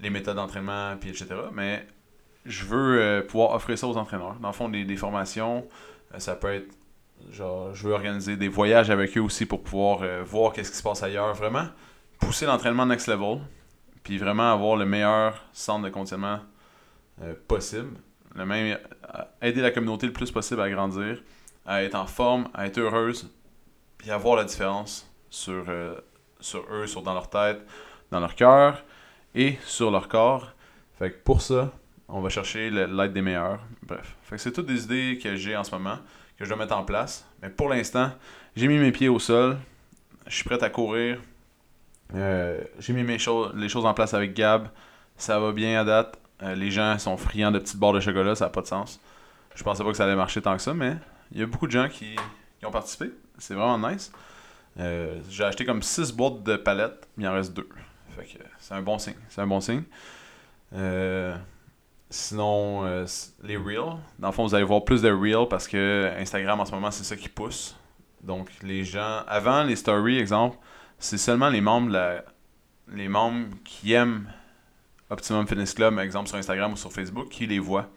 les 0.00 0.10
méthodes 0.10 0.36
d'entraînement, 0.36 0.94
puis 1.00 1.10
etc. 1.10 1.26
Mais 1.52 1.86
je 2.44 2.64
veux 2.64 3.00
euh, 3.00 3.22
pouvoir 3.22 3.52
offrir 3.52 3.78
ça 3.78 3.86
aux 3.86 3.96
entraîneurs. 3.96 4.36
Dans 4.40 4.48
le 4.48 4.54
fond, 4.54 4.68
des, 4.68 4.84
des 4.84 4.96
formations, 4.96 5.66
ça 6.18 6.36
peut 6.36 6.52
être 6.52 6.68
genre 7.30 7.74
je 7.74 7.88
veux 7.88 7.94
organiser 7.94 8.36
des 8.36 8.48
voyages 8.48 8.90
avec 8.90 9.16
eux 9.16 9.22
aussi 9.22 9.46
pour 9.46 9.62
pouvoir 9.62 10.00
voir 10.24 10.52
qu'est-ce 10.52 10.70
qui 10.70 10.76
se 10.76 10.82
passe 10.82 11.02
ailleurs. 11.02 11.34
Vraiment 11.34 11.66
pousser 12.20 12.46
l'entraînement 12.46 12.86
next 12.86 13.08
level. 13.08 13.40
Puis 14.04 14.18
vraiment 14.18 14.52
avoir 14.52 14.76
le 14.76 14.86
meilleur 14.86 15.44
centre 15.52 15.84
de 15.84 15.90
conditionnement 15.90 16.40
possible 17.48 17.96
le 18.36 18.46
même, 18.46 18.78
aider 19.42 19.60
la 19.60 19.70
communauté 19.70 20.06
le 20.06 20.12
plus 20.12 20.30
possible 20.30 20.60
à 20.60 20.70
grandir, 20.70 21.22
à 21.66 21.82
être 21.82 21.94
en 21.94 22.06
forme, 22.06 22.48
à 22.54 22.66
être 22.66 22.78
heureuse, 22.78 23.30
puis 23.98 24.10
à 24.10 24.16
voir 24.16 24.36
la 24.36 24.44
différence 24.44 25.10
sur, 25.30 25.64
euh, 25.68 25.94
sur 26.40 26.64
eux, 26.72 26.86
sur 26.86 27.02
dans 27.02 27.14
leur 27.14 27.28
tête, 27.28 27.60
dans 28.10 28.20
leur 28.20 28.34
cœur 28.34 28.84
et 29.34 29.58
sur 29.64 29.90
leur 29.90 30.08
corps. 30.08 30.52
Fait 30.98 31.10
que 31.10 31.16
pour 31.16 31.42
ça, 31.42 31.72
on 32.08 32.20
va 32.20 32.28
chercher 32.28 32.70
l'aide 32.70 33.12
des 33.12 33.22
meilleurs. 33.22 33.60
Bref. 33.82 34.16
Fait 34.22 34.36
que 34.36 34.42
c'est 34.42 34.52
toutes 34.52 34.66
des 34.66 34.84
idées 34.84 35.18
que 35.22 35.36
j'ai 35.36 35.56
en 35.56 35.64
ce 35.64 35.72
moment, 35.72 35.98
que 36.38 36.44
je 36.44 36.48
dois 36.48 36.58
mettre 36.58 36.76
en 36.76 36.84
place. 36.84 37.28
Mais 37.42 37.50
pour 37.50 37.68
l'instant, 37.68 38.12
j'ai 38.54 38.68
mis 38.68 38.78
mes 38.78 38.92
pieds 38.92 39.08
au 39.08 39.18
sol. 39.18 39.58
Je 40.26 40.34
suis 40.34 40.44
prêt 40.44 40.62
à 40.62 40.70
courir. 40.70 41.20
Euh, 42.14 42.60
j'ai 42.78 42.92
mis 42.92 43.02
mes 43.02 43.18
choses, 43.18 43.52
les 43.56 43.68
choses 43.68 43.84
en 43.84 43.94
place 43.94 44.14
avec 44.14 44.34
Gab. 44.34 44.68
Ça 45.16 45.38
va 45.40 45.52
bien 45.52 45.80
à 45.80 45.84
date. 45.84 46.18
Euh, 46.42 46.54
les 46.54 46.70
gens 46.70 46.98
sont 46.98 47.16
friands 47.16 47.50
de 47.50 47.58
petites 47.58 47.78
barres 47.78 47.94
de 47.94 48.00
chocolat, 48.00 48.34
ça 48.34 48.46
n'a 48.46 48.50
pas 48.50 48.60
de 48.60 48.66
sens. 48.66 49.00
Je 49.54 49.64
pensais 49.64 49.82
pas 49.82 49.90
que 49.90 49.96
ça 49.96 50.04
allait 50.04 50.16
marcher 50.16 50.42
tant 50.42 50.54
que 50.54 50.62
ça, 50.62 50.74
mais 50.74 50.96
il 51.32 51.40
y 51.40 51.42
a 51.42 51.46
beaucoup 51.46 51.66
de 51.66 51.72
gens 51.72 51.88
qui, 51.88 52.16
ont 52.64 52.70
participé. 52.70 53.12
C'est 53.38 53.54
vraiment 53.54 53.90
nice. 53.90 54.10
Euh, 54.78 55.20
j'ai 55.30 55.44
acheté 55.44 55.64
comme 55.64 55.82
6 55.82 56.12
boîtes 56.12 56.42
de 56.42 56.56
palettes, 56.56 57.06
il 57.16 57.26
en 57.28 57.32
reste 57.32 57.52
2. 57.54 57.68
Fait 58.16 58.24
que 58.24 58.42
c'est 58.58 58.74
un 58.74 58.82
bon 58.82 58.98
signe. 58.98 59.14
C'est 59.28 59.40
un 59.40 59.46
bon 59.46 59.60
signe. 59.60 59.84
Euh, 60.74 61.36
sinon, 62.10 63.04
les 63.44 63.56
Reels. 63.56 63.98
Dans 64.18 64.28
le 64.28 64.32
fond, 64.32 64.44
vous 64.44 64.54
allez 64.54 64.64
voir 64.64 64.84
plus 64.84 65.02
de 65.02 65.10
Reels 65.10 65.48
parce 65.48 65.68
que 65.68 66.12
Instagram 66.18 66.58
en 66.60 66.64
ce 66.64 66.72
moment, 66.72 66.90
c'est 66.90 67.04
ça 67.04 67.16
qui 67.16 67.28
pousse. 67.28 67.76
Donc, 68.22 68.50
les 68.62 68.84
gens. 68.84 69.22
Avant, 69.28 69.62
les 69.62 69.76
stories, 69.76 70.18
exemple, 70.18 70.58
c'est 70.98 71.18
seulement 71.18 71.48
les 71.48 71.60
membres, 71.60 72.22
les 72.92 73.08
membres 73.08 73.48
qui 73.64 73.92
aiment 73.92 74.28
Optimum 75.10 75.46
Fitness 75.46 75.74
Club, 75.74 75.98
exemple 75.98 76.28
sur 76.28 76.36
Instagram 76.36 76.72
ou 76.72 76.76
sur 76.76 76.92
Facebook, 76.92 77.28
qui 77.28 77.46
les 77.46 77.58
voit. 77.58 77.88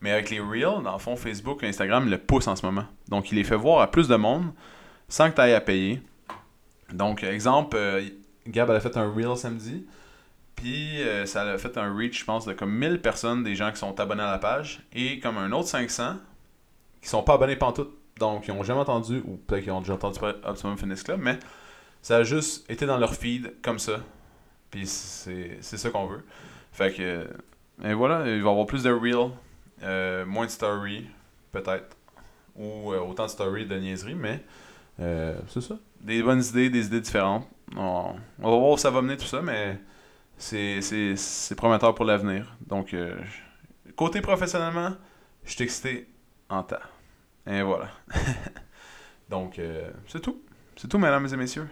Mais 0.00 0.12
avec 0.12 0.30
les 0.30 0.40
Reels, 0.40 0.82
dans 0.82 0.92
le 0.92 0.98
fond, 0.98 1.16
Facebook 1.16 1.62
et 1.62 1.68
Instagram 1.68 2.08
le 2.08 2.18
poussent 2.18 2.48
en 2.48 2.56
ce 2.56 2.64
moment. 2.64 2.84
Donc, 3.08 3.32
il 3.32 3.36
les 3.36 3.44
fait 3.44 3.56
voir 3.56 3.80
à 3.80 3.90
plus 3.90 4.08
de 4.08 4.16
monde 4.16 4.52
sans 5.08 5.30
que 5.30 5.34
tu 5.34 5.40
ailles 5.40 5.54
à 5.54 5.60
payer. 5.60 6.02
Donc, 6.92 7.24
exemple, 7.24 7.76
euh, 7.76 8.02
Gab 8.46 8.70
a 8.70 8.80
fait 8.80 8.96
un 8.96 9.12
Reel 9.12 9.36
samedi. 9.36 9.86
Puis, 10.54 11.02
euh, 11.02 11.24
ça 11.24 11.42
a 11.42 11.58
fait 11.58 11.76
un 11.78 11.94
reach, 11.94 12.20
je 12.20 12.24
pense, 12.24 12.44
de 12.44 12.52
comme 12.52 12.72
1000 12.72 13.00
personnes, 13.00 13.44
des 13.44 13.54
gens 13.54 13.70
qui 13.70 13.76
sont 13.76 13.98
abonnés 14.00 14.24
à 14.24 14.30
la 14.32 14.38
page. 14.38 14.82
Et 14.92 15.20
comme 15.20 15.38
un 15.38 15.52
autre 15.52 15.68
500 15.68 16.16
qui 17.00 17.08
sont 17.08 17.22
pas 17.22 17.34
abonnés 17.34 17.54
pantoute. 17.54 17.90
Donc, 18.18 18.48
ils 18.48 18.54
n'ont 18.54 18.64
jamais 18.64 18.80
entendu, 18.80 19.22
ou 19.24 19.36
peut-être 19.36 19.62
qu'ils 19.62 19.72
ont 19.72 19.80
déjà 19.80 19.94
entendu 19.94 20.18
Optimum 20.42 20.76
Fitness 20.76 21.04
Club, 21.04 21.20
mais 21.22 21.38
ça 22.02 22.16
a 22.16 22.22
juste 22.24 22.68
été 22.68 22.86
dans 22.86 22.98
leur 22.98 23.14
feed 23.14 23.54
comme 23.62 23.78
ça. 23.78 24.00
Puis 24.70 24.86
c'est 24.86 25.60
ça 25.60 25.90
qu'on 25.90 26.06
veut. 26.06 26.24
Fait 26.72 26.92
que. 26.92 27.26
Et 27.84 27.94
voilà, 27.94 28.26
il 28.26 28.42
va 28.42 28.48
y 28.48 28.50
avoir 28.50 28.66
plus 28.66 28.82
de 28.82 28.90
real, 28.90 29.30
euh, 29.82 30.24
moins 30.26 30.46
de 30.46 30.50
story, 30.50 31.06
peut-être. 31.52 31.96
Ou 32.56 32.92
euh, 32.92 33.00
autant 33.00 33.26
de 33.26 33.30
story 33.30 33.66
de 33.66 33.76
niaiserie, 33.76 34.14
mais 34.14 34.42
euh, 35.00 35.38
c'est 35.48 35.60
ça. 35.60 35.76
Des 36.00 36.22
bonnes 36.22 36.42
idées, 36.42 36.70
des 36.70 36.86
idées 36.86 37.00
différentes. 37.00 37.48
On, 37.76 38.14
va 38.38 38.48
voir 38.48 38.70
où 38.70 38.76
ça 38.76 38.90
va 38.90 39.02
mener 39.02 39.16
tout 39.16 39.26
ça, 39.26 39.42
mais 39.42 39.78
c'est 40.36 41.54
prometteur 41.56 41.94
pour 41.94 42.04
l'avenir. 42.04 42.56
Donc, 42.66 42.94
côté 43.94 44.20
professionnellement, 44.20 44.94
je 45.44 45.52
suis 45.52 45.64
excité 45.64 46.08
en 46.48 46.62
temps. 46.62 46.76
Et 47.46 47.62
voilà. 47.62 47.88
Donc, 49.28 49.60
c'est 50.06 50.20
tout. 50.20 50.42
C'est 50.76 50.88
tout, 50.88 50.98
mesdames 50.98 51.28
et 51.32 51.36
messieurs. 51.36 51.68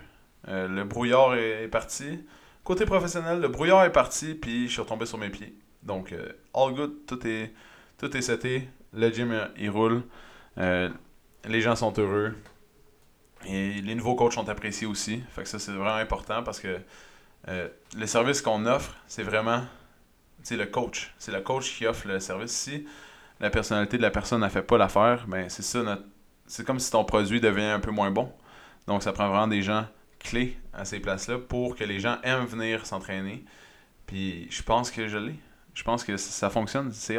le 0.46 0.84
brouillard 0.84 1.34
est 1.34 1.68
parti. 1.68 2.24
Côté 2.62 2.84
professionnel, 2.84 3.40
le 3.40 3.48
brouillard 3.48 3.84
est 3.84 3.92
parti, 3.92 4.34
puis 4.34 4.66
je 4.66 4.72
suis 4.72 4.82
retombé 4.82 5.06
sur 5.06 5.18
mes 5.18 5.30
pieds. 5.30 5.56
Donc, 5.82 6.14
all 6.54 6.74
good, 6.74 7.06
tout 7.06 7.26
est, 7.26 7.52
tout 7.98 8.14
est 8.16 8.22
seté. 8.22 8.68
Le 8.92 9.10
gym, 9.10 9.32
euh, 9.32 9.46
il 9.56 9.70
roule. 9.70 10.02
Euh, 10.58 10.88
les 11.44 11.60
gens 11.60 11.76
sont 11.76 11.92
heureux. 11.98 12.34
Et 13.46 13.80
les 13.82 13.94
nouveaux 13.94 14.14
coachs 14.14 14.32
sont 14.32 14.48
appréciés 14.48 14.86
aussi. 14.86 15.22
Fait 15.30 15.42
que 15.42 15.48
ça, 15.48 15.58
c'est 15.58 15.72
vraiment 15.72 15.94
important 15.94 16.42
parce 16.42 16.60
que 16.60 16.78
le 17.48 18.06
service 18.06 18.42
qu'on 18.42 18.66
offre, 18.66 18.96
c'est 19.06 19.22
vraiment 19.22 19.62
c'est 20.46 20.56
le 20.56 20.66
coach. 20.66 21.12
C'est 21.18 21.32
le 21.32 21.40
coach 21.40 21.76
qui 21.76 21.86
offre 21.86 22.06
le 22.06 22.20
service. 22.20 22.52
Si 22.52 22.86
la 23.40 23.50
personnalité 23.50 23.96
de 23.96 24.02
la 24.02 24.12
personne 24.12 24.42
n'a 24.42 24.48
fait 24.48 24.62
pas 24.62 24.78
l'affaire, 24.78 25.26
ben 25.26 25.48
c'est 25.48 25.62
ça 25.62 25.98
C'est 26.46 26.64
comme 26.64 26.78
si 26.78 26.90
ton 26.90 27.04
produit 27.04 27.40
devenait 27.40 27.70
un 27.70 27.80
peu 27.80 27.90
moins 27.90 28.12
bon. 28.12 28.32
Donc 28.86 29.02
ça 29.02 29.12
prend 29.12 29.28
vraiment 29.28 29.48
des 29.48 29.62
gens 29.62 29.86
clé 30.20 30.56
à 30.72 30.84
ces 30.84 31.00
places-là 31.00 31.38
pour 31.38 31.74
que 31.74 31.82
les 31.82 31.98
gens 31.98 32.18
aiment 32.22 32.46
venir 32.46 32.86
s'entraîner. 32.86 33.44
Puis 34.06 34.46
je 34.50 34.62
pense 34.62 34.92
que 34.92 35.08
je 35.08 35.18
l'ai. 35.18 35.34
Je 35.74 35.82
pense 35.82 36.04
que 36.04 36.16
ça 36.16 36.48
fonctionne. 36.48 36.92
C'est 36.92 37.18